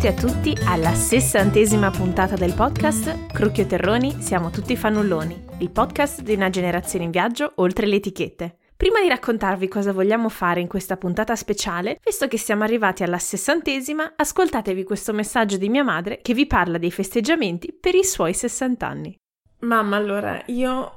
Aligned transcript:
Benvenuti 0.00 0.24
a 0.24 0.32
tutti 0.32 0.56
alla 0.64 0.94
sessantesima 0.94 1.90
puntata 1.90 2.34
del 2.34 2.54
podcast 2.54 3.26
Crucchio 3.26 3.66
Terroni, 3.66 4.22
siamo 4.22 4.48
tutti 4.48 4.74
fannulloni, 4.74 5.44
il 5.58 5.70
podcast 5.70 6.22
di 6.22 6.32
una 6.32 6.48
generazione 6.48 7.04
in 7.04 7.10
viaggio 7.10 7.52
oltre 7.56 7.84
le 7.84 7.96
etichette. 7.96 8.56
Prima 8.74 9.02
di 9.02 9.08
raccontarvi 9.08 9.68
cosa 9.68 9.92
vogliamo 9.92 10.30
fare 10.30 10.60
in 10.60 10.68
questa 10.68 10.96
puntata 10.96 11.36
speciale, 11.36 11.98
visto 12.02 12.28
che 12.28 12.38
siamo 12.38 12.64
arrivati 12.64 13.02
alla 13.02 13.18
sessantesima, 13.18 14.14
ascoltatevi 14.16 14.84
questo 14.84 15.12
messaggio 15.12 15.58
di 15.58 15.68
mia 15.68 15.84
madre 15.84 16.20
che 16.22 16.32
vi 16.32 16.46
parla 16.46 16.78
dei 16.78 16.90
festeggiamenti 16.90 17.70
per 17.78 17.94
i 17.94 18.02
suoi 18.02 18.32
60 18.32 18.86
anni. 18.86 19.14
Mamma, 19.58 19.96
allora, 19.96 20.42
io 20.46 20.96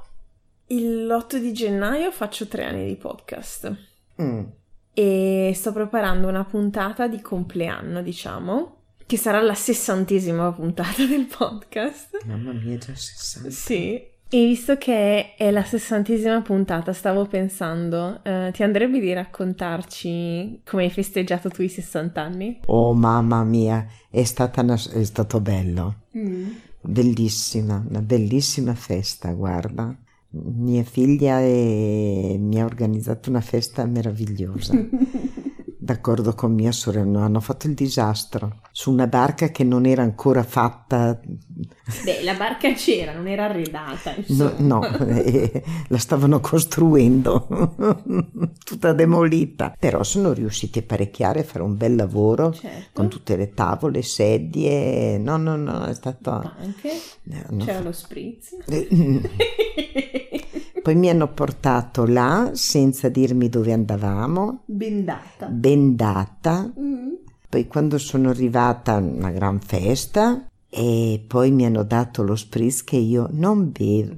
l'8 0.68 1.36
di 1.36 1.52
gennaio 1.52 2.10
faccio 2.10 2.48
tre 2.48 2.64
anni 2.64 2.86
di 2.86 2.96
podcast. 2.96 3.70
Mm. 4.22 4.44
E 4.94 5.52
sto 5.54 5.72
preparando 5.72 6.26
una 6.26 6.44
puntata 6.44 7.06
di 7.06 7.20
compleanno, 7.20 8.00
diciamo, 8.00 8.83
che 9.14 9.20
sarà 9.20 9.40
la 9.40 9.54
sessantesima 9.54 10.50
puntata 10.52 11.06
del 11.06 11.26
podcast. 11.26 12.24
Mamma 12.26 12.52
mia, 12.52 12.76
già 12.78 12.94
60. 12.94 13.50
Sì. 13.50 13.94
E 14.28 14.46
visto 14.46 14.76
che 14.76 15.36
è 15.36 15.50
la 15.52 15.62
sessantesima 15.62 16.40
puntata, 16.42 16.92
stavo 16.92 17.24
pensando, 17.26 18.18
eh, 18.24 18.50
ti 18.52 18.64
andrebbe 18.64 18.98
di 18.98 19.12
raccontarci 19.12 20.62
come 20.64 20.82
hai 20.84 20.90
festeggiato 20.90 21.48
tu 21.50 21.62
i 21.62 21.68
60 21.68 22.20
anni? 22.20 22.58
Oh 22.66 22.92
mamma 22.94 23.44
mia, 23.44 23.86
è, 24.10 24.24
stata 24.24 24.62
una- 24.62 24.74
è 24.74 25.04
stato 25.04 25.40
bello. 25.40 26.00
Bellissima, 26.80 27.84
una 27.88 28.00
bellissima 28.02 28.74
festa, 28.74 29.30
guarda. 29.32 29.96
Mia 30.30 30.82
figlia 30.82 31.38
e- 31.40 32.34
mi 32.40 32.60
ha 32.60 32.64
organizzato 32.64 33.30
una 33.30 33.40
festa 33.40 33.84
meravigliosa. 33.86 34.74
D'accordo 35.84 36.34
con 36.34 36.54
mia 36.54 36.72
sorella, 36.72 37.24
hanno 37.24 37.40
fatto 37.40 37.66
il 37.66 37.74
disastro 37.74 38.60
su 38.72 38.90
una 38.90 39.06
barca 39.06 39.50
che 39.50 39.64
non 39.64 39.84
era 39.84 40.00
ancora 40.02 40.42
fatta, 40.42 41.20
Beh, 42.02 42.22
la 42.22 42.32
barca 42.32 42.72
c'era, 42.72 43.12
non 43.12 43.28
era 43.28 43.44
arredata, 43.44 44.14
no, 44.28 44.54
no, 44.56 44.82
eh, 45.06 45.62
la 45.88 45.98
stavano 45.98 46.40
costruendo, 46.40 47.46
tutta 48.64 48.94
demolita. 48.94 49.76
Però 49.78 50.02
sono 50.02 50.32
riusciti 50.32 50.78
a 50.78 50.84
parecchiare, 50.86 51.40
a 51.40 51.44
fare 51.44 51.62
un 51.62 51.76
bel 51.76 51.96
lavoro 51.96 52.54
Certo. 52.54 52.88
con 52.94 53.08
tutte 53.08 53.36
le 53.36 53.52
tavole, 53.52 54.00
sedie. 54.00 55.18
No, 55.18 55.36
no, 55.36 55.56
no, 55.56 55.84
è 55.84 55.94
stato. 55.94 56.30
Anche 56.30 56.92
eh, 57.30 57.56
c'era 57.58 57.80
lo 57.80 57.92
spritz. 57.92 58.56
Poi 60.84 60.96
mi 60.96 61.08
hanno 61.08 61.32
portato 61.32 62.04
là 62.04 62.50
senza 62.52 63.08
dirmi 63.08 63.48
dove 63.48 63.72
andavamo, 63.72 64.64
Bendata. 64.66 65.46
bendata. 65.46 66.70
Mm. 66.78 67.12
Poi 67.48 67.66
quando 67.66 67.96
sono 67.96 68.28
arrivata, 68.28 68.96
una 68.96 69.30
gran 69.30 69.60
festa. 69.60 70.46
E 70.68 71.24
poi 71.26 71.52
mi 71.52 71.64
hanno 71.64 71.84
dato 71.84 72.22
lo 72.22 72.36
spritz 72.36 72.84
che 72.84 72.96
io 72.96 73.28
non 73.30 73.72
bevo, 73.72 74.16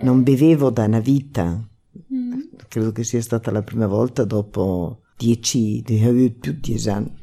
non 0.00 0.24
bevevo 0.24 0.70
da 0.70 0.86
una 0.86 0.98
vita. 0.98 1.64
Mm. 2.12 2.40
Credo 2.66 2.90
che 2.90 3.04
sia 3.04 3.22
stata 3.22 3.52
la 3.52 3.62
prima 3.62 3.86
volta 3.86 4.24
dopo 4.24 5.02
dieci, 5.16 5.80
avevo 5.86 6.34
più 6.40 6.54
di 6.54 6.60
dieci 6.60 6.88
anni 6.88 7.14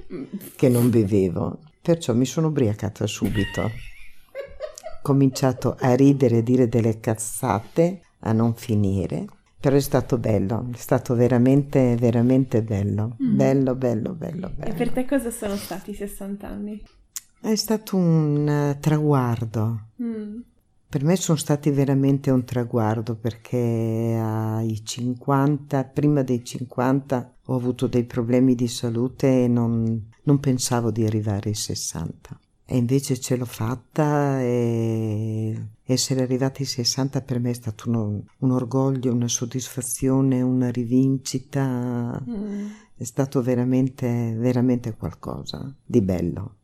che 0.56 0.70
non 0.70 0.90
bevevo. 0.90 1.60
Perciò 1.82 2.14
mi 2.14 2.26
sono 2.26 2.48
ubriacata 2.48 3.06
subito. 3.06 3.64
Ho 3.64 3.70
cominciato 5.04 5.76
a 5.78 5.94
ridere 5.94 6.38
e 6.38 6.44
dire 6.44 6.70
delle 6.70 7.02
cazzate 7.02 8.04
a 8.20 8.32
non 8.32 8.54
finire. 8.56 9.26
Però 9.60 9.76
è 9.76 9.80
stato 9.80 10.18
bello, 10.20 10.68
è 10.72 10.78
stato 10.78 11.16
veramente, 11.16 11.96
veramente 11.96 12.62
bello. 12.62 13.16
Bello, 13.18 13.76
bello, 13.76 14.14
bello, 14.14 14.48
E 14.48 14.52
bello. 14.56 14.74
per 14.76 14.92
te 14.92 15.06
cosa 15.06 15.32
sono 15.32 15.56
stati 15.56 15.92
i 15.92 15.96
60 15.96 16.48
anni? 16.48 16.82
È 17.42 17.56
stato 17.56 17.96
un 17.98 18.48
eh, 18.48 18.78
traguardo. 18.80 19.88
Mm. 20.02 20.40
Per 20.90 21.04
me 21.04 21.16
sono 21.18 21.38
stati 21.38 21.70
veramente 21.72 22.30
un 22.32 22.46
traguardo 22.46 23.16
perché 23.16 23.58
ai 24.22 24.86
50, 24.86 25.84
prima 25.86 26.22
dei 26.22 26.46
50, 26.46 27.36
ho 27.46 27.56
avuto 27.56 27.88
dei 27.88 28.06
problemi 28.06 28.56
di 28.56 28.68
salute 28.68 29.44
e 29.44 29.48
non, 29.48 30.10
non 30.24 30.40
pensavo 30.40 30.92
di 30.92 31.04
arrivare 31.06 31.50
ai 31.50 31.56
60. 31.56 32.40
E 32.70 32.76
invece 32.76 33.18
ce 33.18 33.38
l'ho 33.38 33.46
fatta 33.46 34.42
e 34.42 35.70
essere 35.86 36.22
arrivati 36.22 36.64
ai 36.64 36.68
60 36.68 37.22
per 37.22 37.40
me 37.40 37.52
è 37.52 37.54
stato 37.54 37.88
uno- 37.88 38.24
un 38.40 38.52
orgoglio, 38.52 39.14
una 39.14 39.30
soddisfazione, 39.30 40.42
una 40.42 40.70
rivincita. 40.70 42.22
Mm. 42.30 42.68
È 42.98 43.04
stato 43.06 43.42
veramente, 43.42 44.36
veramente 44.36 44.94
qualcosa 44.96 45.74
di 45.86 46.02
bello. 46.02 46.57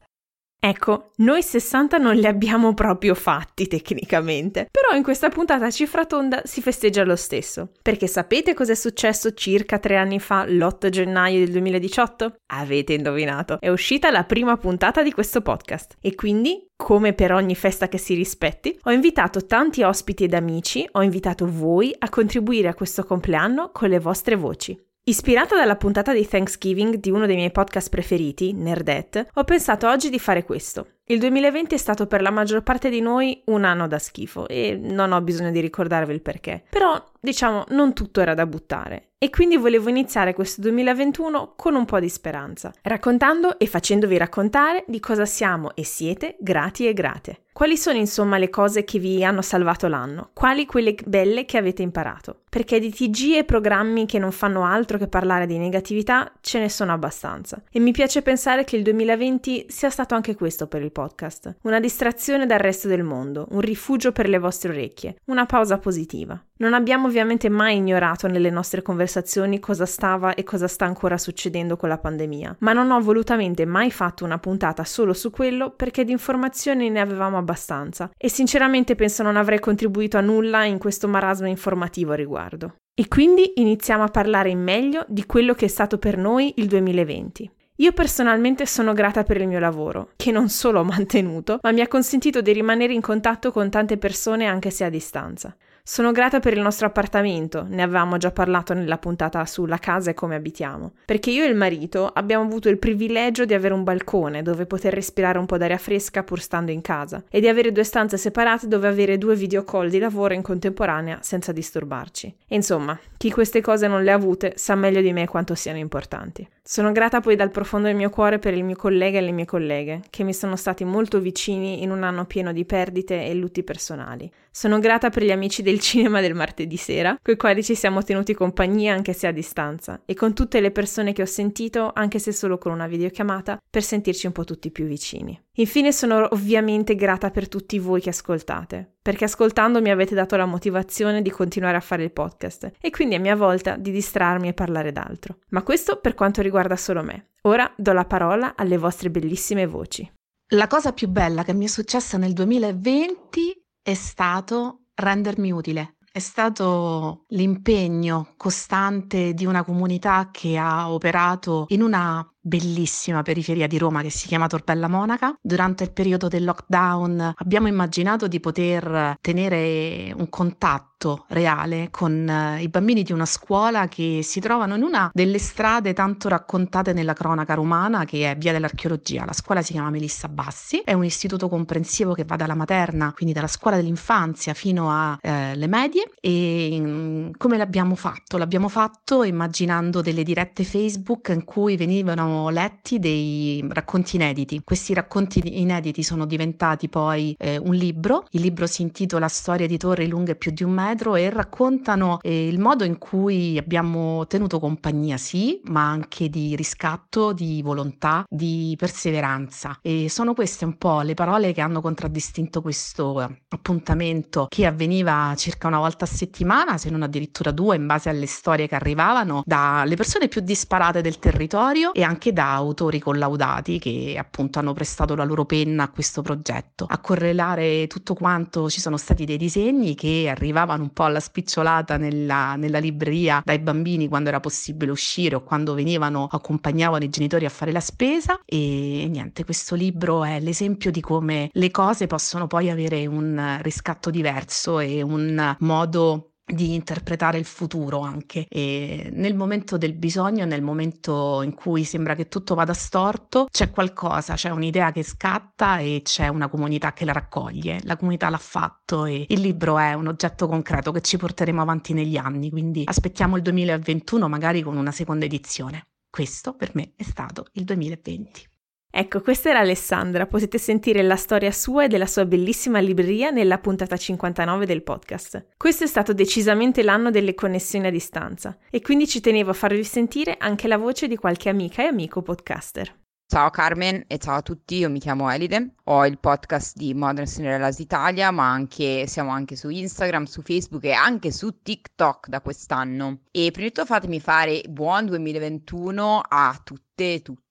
Ecco, 0.66 1.10
noi 1.18 1.44
60 1.44 1.98
non 1.98 2.16
li 2.16 2.26
abbiamo 2.26 2.74
proprio 2.74 3.16
fatti 3.16 3.68
tecnicamente, 3.68 4.70
però 4.72 4.96
in 4.96 5.04
questa 5.04 5.28
puntata 5.28 5.70
cifra 5.70 6.06
tonda 6.06 6.40
si 6.46 6.62
festeggia 6.62 7.04
lo 7.04 7.18
stesso. 7.18 7.72
Perché 7.82 8.08
sapete 8.08 8.54
cosa 8.54 8.72
è 8.72 8.76
successo 8.76 9.34
circa 9.34 9.78
tre 9.78 9.98
anni 9.98 10.22
fa, 10.22 10.46
l'8 10.46 10.88
gennaio 10.88 11.40
del 11.40 11.52
2018? 11.52 12.36
Avete 12.54 12.94
indovinato, 12.94 13.58
è 13.60 13.68
uscita 13.68 14.10
la 14.10 14.24
prima 14.24 14.56
puntata 14.56 15.04
di 15.04 15.12
questo 15.12 15.42
podcast 15.42 15.98
e 16.00 16.16
quindi, 16.16 16.66
come 16.78 17.12
per 17.12 17.34
ogni 17.34 17.56
festa 17.56 17.90
che 17.90 17.98
si 17.98 18.14
rispetti, 18.14 18.80
ho 18.84 18.92
invitato 18.92 19.46
tanti 19.46 19.84
ospiti 19.84 20.24
ed 20.24 20.34
amici, 20.34 20.88
ho 20.94 21.04
invitato 21.04 21.46
voi 21.46 21.94
a 21.98 22.08
contribuire 22.08 22.70
a 22.70 22.74
questo 22.74 23.04
compleanno 23.04 23.72
con 23.74 23.90
le 23.90 24.00
vostre 24.00 24.38
voci. 24.38 24.82
Ispirata 25.06 25.58
dalla 25.58 25.76
puntata 25.76 26.14
di 26.14 26.26
Thanksgiving 26.26 26.96
di 26.96 27.12
uno 27.12 27.26
dei 27.26 27.36
miei 27.36 27.52
podcast 27.52 27.90
preferiti, 27.90 28.54
Nerdette, 28.54 29.28
ho 29.34 29.44
pensato 29.44 29.90
oggi 29.90 30.10
di 30.10 30.18
fare 30.18 30.46
questo. 30.46 30.88
Il 31.08 31.20
2020 31.20 31.76
è 31.76 31.78
stato 31.78 32.08
per 32.08 32.22
la 32.22 32.30
maggior 32.30 32.64
parte 32.64 32.90
di 32.90 33.02
noi 33.02 33.42
un 33.48 33.66
anno 33.66 33.90
da 33.90 34.00
schifo 34.00 34.48
e 34.48 34.80
non 34.82 35.12
ho 35.12 35.20
bisogno 35.20 35.52
di 35.52 35.60
ricordarvi 35.60 36.14
il 36.14 36.22
perché. 36.22 36.64
Però, 36.70 37.04
diciamo, 37.20 37.66
non 37.72 37.92
tutto 37.92 38.22
era 38.22 38.34
da 38.34 38.46
buttare. 38.46 39.10
E 39.18 39.30
quindi 39.30 39.58
volevo 39.58 39.90
iniziare 39.90 40.34
questo 40.34 40.62
2021 40.62 41.56
con 41.58 41.76
un 41.76 41.84
po' 41.84 42.00
di 42.00 42.08
speranza, 42.08 42.72
raccontando 42.82 43.60
e 43.60 43.68
facendovi 43.68 44.18
raccontare 44.18 44.86
di 44.88 45.02
cosa 45.02 45.26
siamo 45.26 45.76
e 45.76 45.84
siete 45.84 46.38
grati 46.40 46.88
e 46.88 46.94
grate. 46.94 47.42
Quali 47.54 47.78
sono 47.78 48.00
insomma 48.00 48.40
le 48.40 48.50
cose 48.50 48.84
che 48.84 48.98
vi 48.98 49.24
hanno 49.24 49.44
salvato 49.44 49.88
l'anno? 49.88 50.32
Quali 50.34 50.66
quelle 50.66 50.96
belle 51.06 51.46
che 51.46 51.60
avete 51.60 51.84
imparato? 51.84 52.40
Perché 52.50 52.80
di 52.80 52.90
TG 52.90 53.36
e 53.36 53.44
programmi 53.44 54.08
che 54.08 54.18
non 54.18 54.32
fanno 54.32 54.66
altro 54.66 54.98
che 54.98 55.08
parlare 55.08 55.46
di 55.46 55.60
negatività 55.60 56.32
ce 56.42 56.58
ne 56.58 56.68
sono 56.68 56.94
abbastanza. 56.94 57.62
E 57.70 57.80
mi 57.80 57.92
piace 57.92 58.24
pensare 58.24 58.64
che 58.64 58.76
il 58.76 58.82
2020 58.82 59.68
sia 59.70 59.92
stato 59.92 60.16
anche 60.16 60.34
questo 60.34 60.66
per 60.66 60.82
il 60.82 60.92
podcast. 60.92 61.58
Una 61.62 61.80
distrazione 61.80 62.48
dal 62.48 62.58
resto 62.58 62.88
del 62.88 63.04
mondo, 63.04 63.46
un 63.52 63.62
rifugio 63.62 64.12
per 64.12 64.30
le 64.30 64.40
vostre 64.40 64.72
orecchie, 64.72 65.18
una 65.26 65.46
pausa 65.46 65.78
positiva. 65.78 66.44
Non 66.56 66.74
abbiamo 66.74 67.08
ovviamente 67.08 67.50
mai 67.50 67.78
ignorato 67.78 68.28
nelle 68.28 68.50
nostre 68.50 68.82
conversazioni 68.82 69.60
cosa 69.60 69.86
stava 69.86 70.34
e 70.34 70.44
cosa 70.44 70.68
sta 70.68 70.86
ancora 70.86 71.18
succedendo 71.18 71.76
con 71.76 71.90
la 71.90 71.98
pandemia, 71.98 72.58
ma 72.60 72.74
non 72.74 72.90
ho 72.90 73.02
volutamente 73.02 73.66
mai 73.66 73.92
fatto 73.92 74.24
una 74.24 74.38
puntata 74.38 74.84
solo 74.86 75.14
su 75.14 75.30
quello 75.30 75.72
perché 75.72 76.06
di 76.06 76.12
informazioni 76.12 76.90
ne 76.90 77.02
avevamo 77.02 77.38
abbastanza 77.44 78.10
e 78.18 78.30
sinceramente 78.30 78.96
penso 78.96 79.22
non 79.22 79.38
avrei 79.38 79.60
contribuito 79.60 80.18
a 80.18 80.22
nulla 80.22 80.66
in 80.66 80.80
questo 80.80 81.08
marasma 81.08 81.48
informativo 81.48 82.14
a 82.14 82.16
riguardo. 82.16 82.76
E 82.96 83.08
quindi 83.08 83.54
iniziamo 83.56 84.04
a 84.04 84.08
parlare 84.08 84.50
in 84.50 84.62
meglio 84.62 85.06
di 85.08 85.26
quello 85.26 85.54
che 85.54 85.66
è 85.66 85.70
stato 85.70 85.98
per 85.98 86.18
noi 86.18 86.54
il 86.58 86.68
2020. 86.68 87.52
Io 87.78 87.92
personalmente 87.92 88.68
sono 88.68 88.94
grata 88.94 89.24
per 89.24 89.38
il 89.38 89.48
mio 89.48 89.58
lavoro, 89.58 90.12
che 90.16 90.32
non 90.32 90.48
solo 90.50 90.82
ho 90.82 90.84
mantenuto, 90.84 91.58
ma 91.62 91.72
mi 91.72 91.82
ha 91.82 91.88
consentito 91.88 92.42
di 92.42 92.52
rimanere 92.52 92.94
in 92.94 93.02
contatto 93.02 93.52
con 93.52 93.72
tante 93.72 93.98
persone 93.98 94.46
anche 94.46 94.70
se 94.70 94.84
a 94.84 94.90
distanza. 94.90 95.56
Sono 95.86 96.14
grata 96.14 96.40
per 96.40 96.54
il 96.54 96.62
nostro 96.62 96.88
appartamento, 96.88 97.66
ne 97.68 97.82
avevamo 97.82 98.16
già 98.16 98.32
parlato 98.32 98.74
nella 98.74 98.98
puntata 98.98 99.46
sulla 99.46 99.80
casa 99.80 100.12
e 100.12 100.14
come 100.14 100.36
abitiamo, 100.36 100.94
perché 101.04 101.30
io 101.30 101.44
e 101.44 101.48
il 101.48 101.58
marito 101.58 102.08
abbiamo 102.08 102.46
avuto 102.46 102.70
il 102.70 102.80
privilegio 102.80 103.44
di 103.44 103.54
avere 103.54 103.74
un 103.74 103.84
balcone 103.84 104.44
dove 104.44 104.66
poter 104.66 104.94
respirare 104.94 105.40
un 105.40 105.46
po' 105.46 105.58
d'aria 105.58 105.78
fresca 105.78 106.24
pur 106.24 106.40
stando 106.40 106.72
in 106.72 106.80
casa 106.80 107.22
e 107.30 107.42
di 107.42 107.50
avere 107.50 107.74
due 107.74 107.84
stanze 107.84 108.18
separate 108.18 108.70
dove 108.70 108.88
avere 108.88 109.18
due 109.18 109.36
video 109.36 109.66
call 109.66 109.90
di 109.90 110.00
lavoro 110.00 110.34
in 110.34 110.42
contemporanea 110.42 111.20
senza 111.22 111.52
disturbarci. 111.52 112.34
E 112.48 112.56
insomma, 112.56 112.98
chi 113.18 113.30
queste 113.30 113.60
cose 113.60 113.86
non 113.90 114.04
le 114.04 114.12
ha 114.12 114.16
avute 114.16 114.54
sa 114.56 114.76
meglio 114.76 115.02
di 115.02 115.12
me 115.12 115.28
quanto 115.28 115.54
siano 115.54 115.80
importanti. 115.80 116.48
Sono 116.66 116.94
grata 116.94 117.20
poi 117.20 117.36
dal 117.36 117.52
profondo 117.52 117.88
del 117.88 117.98
mio 117.98 118.10
cuore 118.10 118.40
per 118.40 118.54
il 118.54 118.64
mio 118.64 118.78
collega 118.78 119.18
e 119.18 119.22
le 119.22 119.32
mie 119.32 119.44
colleghe, 119.44 120.00
che 120.10 120.24
mi 120.24 120.34
sono 120.34 120.56
stati 120.56 120.86
molto 120.86 121.20
vicini 121.20 121.84
in 121.84 121.92
un 121.92 122.04
anno 122.04 122.24
pieno 122.24 122.54
di 122.54 122.64
perdite 122.64 123.26
e 123.26 123.34
lutti 123.34 123.64
personali. 123.64 124.32
Sono 124.50 124.80
grata 124.80 125.10
per 125.10 125.24
gli 125.24 125.32
amici 125.32 125.62
dei 125.62 125.73
del 125.74 125.80
cinema 125.80 126.22
del 126.22 126.36
martedì 126.36 126.78
sera, 126.78 127.18
coi 127.20 127.36
quali 127.36 127.64
ci 127.64 127.74
siamo 127.74 128.04
tenuti 128.04 128.36
compagnia 128.36 128.94
anche 128.94 129.14
se 129.14 129.26
a 129.26 129.32
distanza, 129.32 130.04
e 130.06 130.14
con 130.14 130.36
tutte 130.36 130.62
le 130.62 130.70
persone 130.70 131.14
che 131.14 131.24
ho 131.24 131.26
sentito, 131.26 131.92
anche 131.94 132.20
se 132.20 132.32
solo 132.32 132.60
con 132.60 132.72
una 132.72 132.86
videochiamata, 132.86 133.58
per 133.68 133.82
sentirci 133.82 134.28
un 134.28 134.34
po' 134.34 134.44
tutti 134.44 134.70
più 134.70 134.86
vicini. 134.86 135.40
Infine 135.58 135.92
sono 135.92 136.28
ovviamente 136.32 136.96
grata 136.96 137.32
per 137.32 137.48
tutti 137.48 137.80
voi 137.80 138.02
che 138.02 138.10
ascoltate, 138.10 138.98
perché 139.02 139.26
ascoltando 139.26 139.82
mi 139.82 139.90
avete 139.90 140.14
dato 140.14 140.36
la 140.36 140.46
motivazione 140.46 141.24
di 141.24 141.32
continuare 141.32 141.78
a 141.78 141.82
fare 141.82 142.04
il 142.04 142.12
podcast 142.12 142.72
e 142.80 142.90
quindi 142.92 143.16
a 143.16 143.20
mia 143.20 143.36
volta 143.36 143.76
di 143.76 143.92
distrarmi 143.92 144.50
e 144.50 144.54
parlare 144.54 144.92
d'altro. 144.92 145.40
Ma 145.50 145.64
questo 145.64 145.98
per 145.98 146.14
quanto 146.14 146.42
riguarda 146.42 146.76
solo 146.76 147.02
me. 147.02 147.32
Ora 147.44 147.72
do 147.76 147.94
la 147.94 148.06
parola 148.06 148.54
alle 148.56 148.78
vostre 148.78 149.10
bellissime 149.10 149.66
voci. 149.66 150.10
La 150.54 150.68
cosa 150.68 150.94
più 150.94 151.08
bella 151.08 151.44
che 151.44 151.54
mi 151.54 151.66
è 151.66 151.68
successa 151.68 152.18
nel 152.18 152.34
2020 152.34 153.62
è 153.82 153.94
stato 153.96 154.83
rendermi 155.04 155.52
utile. 155.52 155.96
È 156.12 156.20
stato 156.20 157.24
l'impegno 157.30 158.34
costante 158.38 159.34
di 159.34 159.48
una 159.48 159.64
comunità 159.64 160.30
che 160.32 160.58
ha 160.58 160.92
operato 160.92 161.66
in 161.70 161.82
una 161.82 162.24
bellissima 162.40 163.24
periferia 163.24 163.66
di 163.66 163.80
Roma 163.80 164.04
che 164.04 164.12
si 164.12 164.28
chiama 164.28 164.46
Torbella 164.46 164.88
Monaca. 164.88 165.36
Durante 165.42 165.86
il 165.86 165.92
periodo 165.92 166.28
del 166.28 166.44
lockdown 166.44 167.34
abbiamo 167.36 167.68
immaginato 167.68 168.28
di 168.28 168.40
poter 168.40 169.18
tenere 169.22 170.14
un 170.16 170.30
contatto 170.30 170.93
reale 171.28 171.90
con 171.92 172.28
eh, 172.28 172.62
i 172.62 172.70
bambini 172.70 173.04
di 173.04 173.12
una 173.12 173.26
scuola 173.26 173.88
che 173.88 174.22
si 174.24 174.40
trovano 174.40 174.76
in 174.76 174.84
una 174.84 175.12
delle 175.14 175.38
strade 175.38 175.94
tanto 175.94 176.30
raccontate 176.30 176.94
nella 176.94 177.14
cronaca 177.14 177.54
romana 177.54 178.06
che 178.06 178.30
è 178.30 178.38
Via 178.38 178.52
dell'Archeologia. 178.52 179.26
La 179.26 179.34
scuola 179.34 179.62
si 179.62 179.74
chiama 179.74 179.90
Melissa 179.90 180.28
Bassi, 180.28 180.82
è 180.84 180.94
un 180.94 181.04
istituto 181.04 181.50
comprensivo 181.50 182.14
che 182.14 182.24
va 182.24 182.36
dalla 182.36 182.56
materna, 182.56 183.12
quindi 183.14 183.34
dalla 183.34 183.48
scuola 183.48 183.76
dell'infanzia 183.76 184.54
fino 184.54 184.90
alle 184.92 185.64
eh, 185.64 185.68
medie 185.68 186.10
e 186.20 186.78
mm, 186.80 187.32
come 187.38 187.58
l'abbiamo 187.58 187.96
fatto? 187.96 188.38
L'abbiamo 188.38 188.70
fatto 188.70 189.24
immaginando 189.24 190.02
delle 190.02 190.24
dirette 190.24 190.64
Facebook 190.64 191.30
in 191.30 191.44
cui 191.44 191.76
venivano 191.78 192.50
letti 192.50 193.00
dei 193.00 193.64
racconti 193.70 194.16
inediti. 194.16 194.62
Questi 194.64 194.94
racconti 194.94 195.42
inediti 195.60 196.04
sono 196.04 196.26
diventati 196.26 196.90
poi 196.90 197.36
eh, 197.38 197.58
un 197.58 197.74
libro. 197.74 198.26
Il 198.32 198.42
libro 198.42 198.68
si 198.68 198.82
intitola 198.82 199.28
Storie 199.28 199.68
di 199.68 199.78
torri 199.78 200.08
lunghe 200.08 200.36
più 200.36 200.52
di 200.52 200.64
un 200.64 200.72
metro 200.72 200.93
e 200.94 201.30
raccontano 201.30 202.20
eh, 202.22 202.48
il 202.48 202.60
modo 202.60 202.84
in 202.84 203.00
cui 203.00 203.58
abbiamo 203.58 204.28
tenuto 204.28 204.60
compagnia, 204.60 205.18
sì, 205.18 205.60
ma 205.66 205.90
anche 205.90 206.30
di 206.30 206.56
riscatto, 206.56 207.34
di 207.34 207.62
volontà, 207.64 208.26
di 208.30 208.76
perseveranza. 208.78 209.80
E 209.82 210.08
sono 210.10 210.34
queste 210.34 210.66
un 210.66 210.78
po' 210.78 211.02
le 211.02 211.16
parole 211.16 211.52
che 211.52 211.62
hanno 211.62 211.82
contraddistinto 211.82 212.62
questo 212.62 213.20
appuntamento 213.50 214.46
che 214.50 214.66
avveniva 214.66 215.34
circa 215.36 215.68
una 215.68 215.80
volta 215.80 216.06
a 216.06 216.08
settimana, 216.08 216.78
se 216.78 216.90
non 216.90 217.02
addirittura 217.02 217.52
due, 217.52 217.76
in 217.76 217.88
base 217.88 218.10
alle 218.10 218.28
storie 218.28 218.68
che 218.68 218.76
arrivavano 218.76 219.42
dalle 219.46 219.96
persone 219.96 220.28
più 220.28 220.42
disparate 220.42 221.02
del 221.02 221.18
territorio 221.18 221.94
e 221.94 222.04
anche 222.04 222.34
da 222.34 222.54
autori 222.54 223.00
collaudati 223.00 223.80
che 223.80 224.16
appunto 224.18 224.60
hanno 224.60 224.74
prestato 224.74 225.16
la 225.16 225.24
loro 225.24 225.46
penna 225.46 225.84
a 225.84 225.90
questo 225.90 226.22
progetto. 226.22 226.86
A 226.88 227.00
correlare 227.00 227.88
tutto 227.88 228.14
quanto 228.14 228.70
ci 228.70 228.80
sono 228.80 228.98
stati 228.98 229.26
dei 229.26 229.38
disegni 229.38 229.96
che 229.96 230.28
arrivavano 230.30 230.73
un 230.82 230.92
po' 230.92 231.04
alla 231.04 231.20
spicciolata 231.20 231.98
nella, 231.98 232.56
nella 232.56 232.80
libreria 232.80 233.42
dai 233.44 233.60
bambini 233.60 234.08
quando 234.08 234.30
era 234.30 234.40
possibile 234.40 234.92
uscire 234.92 235.36
o 235.36 235.44
quando 235.44 235.74
venivano, 235.74 236.28
accompagnavano 236.30 237.04
i 237.04 237.10
genitori 237.10 237.46
a 237.46 237.50
fare 237.50 237.72
la 237.72 237.80
spesa. 237.80 238.40
E 238.46 239.08
niente, 239.10 239.46
questo 239.46 239.76
libro 239.76 240.24
è 240.24 240.40
l'esempio 240.40 240.92
di 240.92 241.02
come 241.02 241.50
le 241.52 241.72
cose 241.72 242.08
possono 242.08 242.48
poi 242.48 242.70
avere 242.70 243.06
un 243.06 243.60
riscatto 243.62 244.10
diverso 244.10 244.80
e 244.80 245.02
un 245.02 245.56
modo 245.60 246.33
di 246.46 246.74
interpretare 246.74 247.38
il 247.38 247.46
futuro 247.46 248.02
anche 248.02 248.46
e 248.50 249.10
nel 249.14 249.36
momento 249.36 249.78
del 249.78 249.94
bisogno, 249.94 250.46
nel 250.46 250.62
momento 250.62 251.42
in 251.42 251.54
cui 251.54 251.84
sembra 251.84 252.16
che 252.16 252.28
tutto 252.28 252.54
vada 252.54 252.74
storto, 252.74 253.48
c'è 253.50 253.72
qualcosa, 253.72 254.36
c'è 254.36 254.50
un'idea 254.50 254.92
che 254.92 255.04
scatta 255.04 255.80
e 255.80 256.02
c'è 256.04 256.28
una 256.28 256.50
comunità 256.50 256.94
che 256.94 257.06
la 257.06 257.14
raccoglie. 257.14 257.80
La 257.84 257.96
comunità 257.96 258.30
l'ha 258.30 258.38
fatto 258.38 259.06
e 259.06 259.26
il 259.28 259.40
libro 259.40 259.80
è 259.80 259.94
un 259.94 260.08
oggetto 260.08 260.48
concreto 260.48 260.92
che 260.92 261.02
ci 261.02 261.18
porteremo 261.18 261.62
avanti 261.62 261.94
negli 261.94 262.18
anni, 262.18 262.50
quindi 262.50 262.84
aspettiamo 262.86 263.38
il 263.38 263.42
2021 263.42 264.28
magari 264.28 264.62
con 264.62 264.76
una 264.78 264.92
seconda 264.92 265.26
edizione. 265.26 265.88
Questo 266.10 266.56
per 266.56 266.72
me 266.76 266.94
è 266.96 267.04
stato 267.04 267.48
il 267.54 267.64
2020. 267.64 268.53
Ecco, 268.96 269.22
questa 269.22 269.50
era 269.50 269.58
Alessandra, 269.58 270.28
potete 270.28 270.60
sentire 270.60 271.02
la 271.02 271.16
storia 271.16 271.52
sua 271.52 271.86
e 271.86 271.88
della 271.88 272.06
sua 272.06 272.26
bellissima 272.26 272.78
libreria 272.78 273.32
nella 273.32 273.58
puntata 273.58 273.98
59 273.98 274.68
del 274.68 274.84
podcast. 274.84 275.48
Questo 275.58 275.86
è 275.86 275.88
stato 275.88 276.14
decisamente 276.14 276.84
l'anno 276.84 277.10
delle 277.10 277.34
connessioni 277.34 277.88
a 277.88 277.90
distanza 277.90 278.56
e 278.70 278.82
quindi 278.82 279.08
ci 279.08 279.20
tenevo 279.20 279.50
a 279.50 279.56
farvi 279.56 279.84
sentire 279.84 280.36
anche 280.38 280.68
la 280.68 280.78
voce 280.78 281.08
di 281.08 281.16
qualche 281.16 281.50
amica 281.50 281.82
e 281.82 281.88
amico 281.88 282.22
podcaster. 282.22 283.02
Ciao 283.26 283.50
Carmen 283.50 284.04
e 284.06 284.20
ciao 284.20 284.36
a 284.36 284.42
tutti, 284.44 284.76
io 284.76 284.92
mi 284.92 285.00
chiamo 285.00 285.32
Elide, 285.32 285.74
ho 285.86 286.06
il 286.06 286.20
podcast 286.20 286.78
di 286.78 286.94
Modern 286.94 287.26
Cinderellas 287.26 287.80
Italia, 287.80 288.30
ma 288.30 288.48
anche, 288.52 289.08
siamo 289.08 289.32
anche 289.32 289.56
su 289.56 289.70
Instagram, 289.70 290.26
su 290.26 290.44
Facebook 290.44 290.84
e 290.84 290.92
anche 290.92 291.32
su 291.32 291.64
TikTok 291.64 292.28
da 292.28 292.42
quest'anno. 292.42 293.22
E 293.32 293.50
prima 293.50 293.70
di 293.70 293.74
tutto 293.74 293.88
fatemi 293.88 294.20
fare 294.20 294.62
buon 294.70 295.08
2021 295.08 296.22
a 296.30 296.62
tutte 296.64 297.14
e 297.16 297.22
tutti 297.24 297.43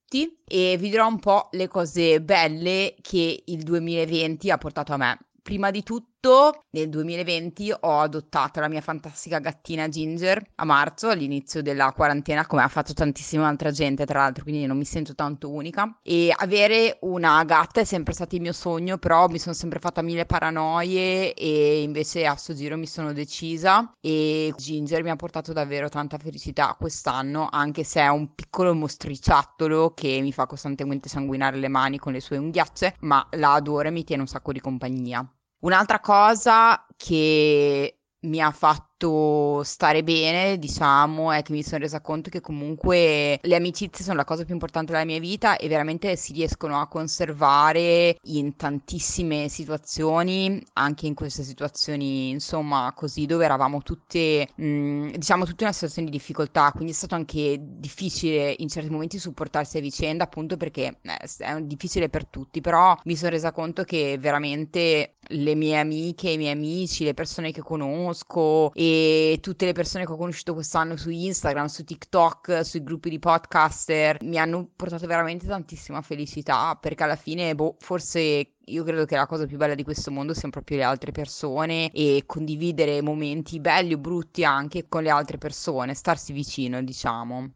e 0.45 0.77
vi 0.79 0.91
dirò 0.91 1.07
un 1.07 1.19
po' 1.19 1.49
le 1.53 1.69
cose 1.69 2.21
belle 2.21 2.95
che 3.01 3.43
il 3.47 3.63
2020 3.63 4.51
ha 4.51 4.59
portato 4.59 4.93
a 4.93 4.97
me. 4.97 5.19
Prima 5.43 5.71
di 5.71 5.83
tutto 5.83 6.12
tutto, 6.23 6.67
nel 6.71 6.89
2020 6.89 7.75
ho 7.81 7.99
adottato 7.99 8.61
la 8.61 8.69
mia 8.69 8.81
fantastica 8.81 9.41
gattina 9.41 9.89
Ginger 9.89 10.41
a 10.55 10.65
marzo, 10.65 11.09
all'inizio 11.09 11.63
della 11.63 11.93
quarantena, 11.93 12.47
come 12.47 12.63
ha 12.63 12.69
fatto 12.69 12.93
tantissima 12.93 13.49
altra 13.49 13.73
gente, 13.73 14.07
tra 14.07 14.21
l'altro, 14.21 14.45
quindi 14.45 14.65
non 14.67 14.77
mi 14.77 14.85
sento 14.85 15.17
tanto 15.17 15.51
unica. 15.51 15.99
E 16.01 16.33
avere 16.35 16.99
una 17.01 17.43
gatta 17.43 17.81
è 17.81 17.85
sempre 17.85 18.13
stato 18.13 18.37
il 18.37 18.41
mio 18.41 18.53
sogno, 18.53 18.99
però 18.99 19.27
mi 19.27 19.41
sono 19.41 19.55
sempre 19.55 19.81
fatta 19.81 20.01
mille 20.01 20.25
paranoie 20.25 21.35
e 21.35 21.83
invece 21.83 22.25
a 22.25 22.37
sto 22.37 22.55
giro 22.55 22.77
mi 22.77 22.87
sono 22.87 23.13
decisa 23.13 23.93
e 24.01 24.55
Ginger 24.57 25.03
mi 25.03 25.11
ha 25.11 25.17
portato 25.17 25.53
davvero 25.53 25.89
tanta 25.89 26.19
felicità 26.19 26.77
quest'anno, 26.79 27.49
anche 27.51 27.83
se 27.83 28.01
è 28.01 28.09
un 28.09 28.33
piccolo 28.35 28.75
mostriciattolo 28.75 29.93
che 29.93 30.21
mi 30.21 30.33
fa 30.33 30.47
costantemente 30.47 31.09
sanguinare 31.09 31.57
le 31.57 31.69
mani 31.69 31.99
con 31.99 32.13
le 32.13 32.21
sue 32.21 32.37
unghiacce, 32.37 32.95
ma 33.01 33.27
la 33.33 33.55
adoro 33.55 33.89
e 33.89 33.91
mi 33.91 34.05
tiene 34.05 34.23
un 34.23 34.29
sacco 34.29 34.53
di 34.53 34.61
compagnia. 34.61 35.27
Un'altra 35.63 36.01
cosa 36.01 36.85
che 36.97 37.97
mi 38.23 38.41
ha 38.41 38.51
fatto 38.51 39.63
stare 39.65 40.05
bene, 40.05 40.59
diciamo, 40.59 41.33
è 41.33 41.43
che 41.43 41.53
mi 41.53 41.63
sono 41.63 41.81
resa 41.81 42.01
conto 42.01 42.31
che 42.31 42.41
comunque 42.41 43.39
le 43.43 43.57
amicizie 43.57 44.05
sono 44.05 44.17
la 44.17 44.25
cosa 44.25 44.45
più 44.45 44.55
importante 44.55 44.93
della 44.93 45.05
mia 45.05 45.19
vita 45.19 45.57
e 45.57 45.67
veramente 45.67 46.15
si 46.17 46.33
riescono 46.33 46.81
a 46.81 46.87
conservare 46.87 48.17
in 48.25 48.55
tantissime 48.55 49.49
situazioni, 49.49 50.65
anche 50.75 51.07
in 51.07 51.15
queste 51.15 51.43
situazioni, 51.43 52.31
insomma, 52.31 52.93
così 52.95 53.27
dove 53.27 53.45
eravamo 53.45 53.83
tutte, 53.83 54.49
mh, 54.55 54.65
mm, 54.65 55.09
diciamo, 55.15 55.45
tutte 55.45 55.65
in 55.65 55.69
una 55.69 55.73
situazione 55.73 56.09
di 56.09 56.17
difficoltà, 56.17 56.71
quindi 56.71 56.93
è 56.93 56.95
stato 56.95 57.17
anche 57.17 57.59
difficile 57.61 58.55
in 58.59 58.69
certi 58.69 58.91
momenti 58.91 59.19
supportarsi 59.19 59.79
a 59.79 59.81
vicenda, 59.81 60.25
appunto 60.25 60.57
perché 60.57 60.99
eh, 61.03 61.19
è 61.39 61.61
difficile 61.63 62.09
per 62.09 62.27
tutti, 62.27 62.61
però 62.61 62.97
mi 63.05 63.17
sono 63.17 63.31
resa 63.31 63.51
conto 63.51 63.83
che 63.83 64.17
veramente 64.21 65.17
le 65.33 65.55
mie 65.55 65.79
amiche, 65.79 66.31
i 66.31 66.37
miei 66.37 66.53
amici, 66.53 67.05
le 67.05 67.15
persone 67.15 67.53
che 67.53 67.61
conosco 67.63 68.73
e 68.75 69.39
tutte 69.41 69.65
le 69.65 69.73
persone 69.73 70.05
che 70.05 70.13
ho 70.13 70.17
conosciuto 70.17 70.55
quest'anno 70.55 70.97
su 70.97 71.11
Instagram, 71.11 71.67
su 71.67 71.85
TikTok, 71.85 72.65
sui 72.65 72.83
gruppi 72.83 73.11
di 73.11 73.19
podcaster 73.19 74.23
mi 74.23 74.39
hanno 74.39 74.69
portato 74.75 75.07
veramente 75.07 75.47
tantissima 75.47 76.03
felicità 76.03 76.77
perché 76.81 77.03
alla 77.03 77.17
fine, 77.17 77.55
boh, 77.55 77.77
forse 77.79 78.55
io 78.65 78.85
credo 78.85 79.05
che 79.05 79.17
la 79.17 79.27
cosa 79.27 79.47
più 79.47 79.57
bella 79.57 79.75
di 79.75 79.83
questo 79.85 80.11
mondo 80.11 80.35
siano 80.35 80.51
proprio 80.51 80.77
le 80.79 80.85
altre 80.85 81.13
persone 81.13 81.91
e 81.93 82.23
condividere 82.27 83.03
momenti 83.03 83.59
belli 83.61 83.95
o 83.95 83.99
brutti 83.99 84.45
anche 84.45 84.89
con 84.89 85.03
le 85.03 85.11
altre 85.11 85.39
persone, 85.39 85.95
starsi 85.95 86.33
vicino, 86.33 86.83
diciamo. 86.83 87.51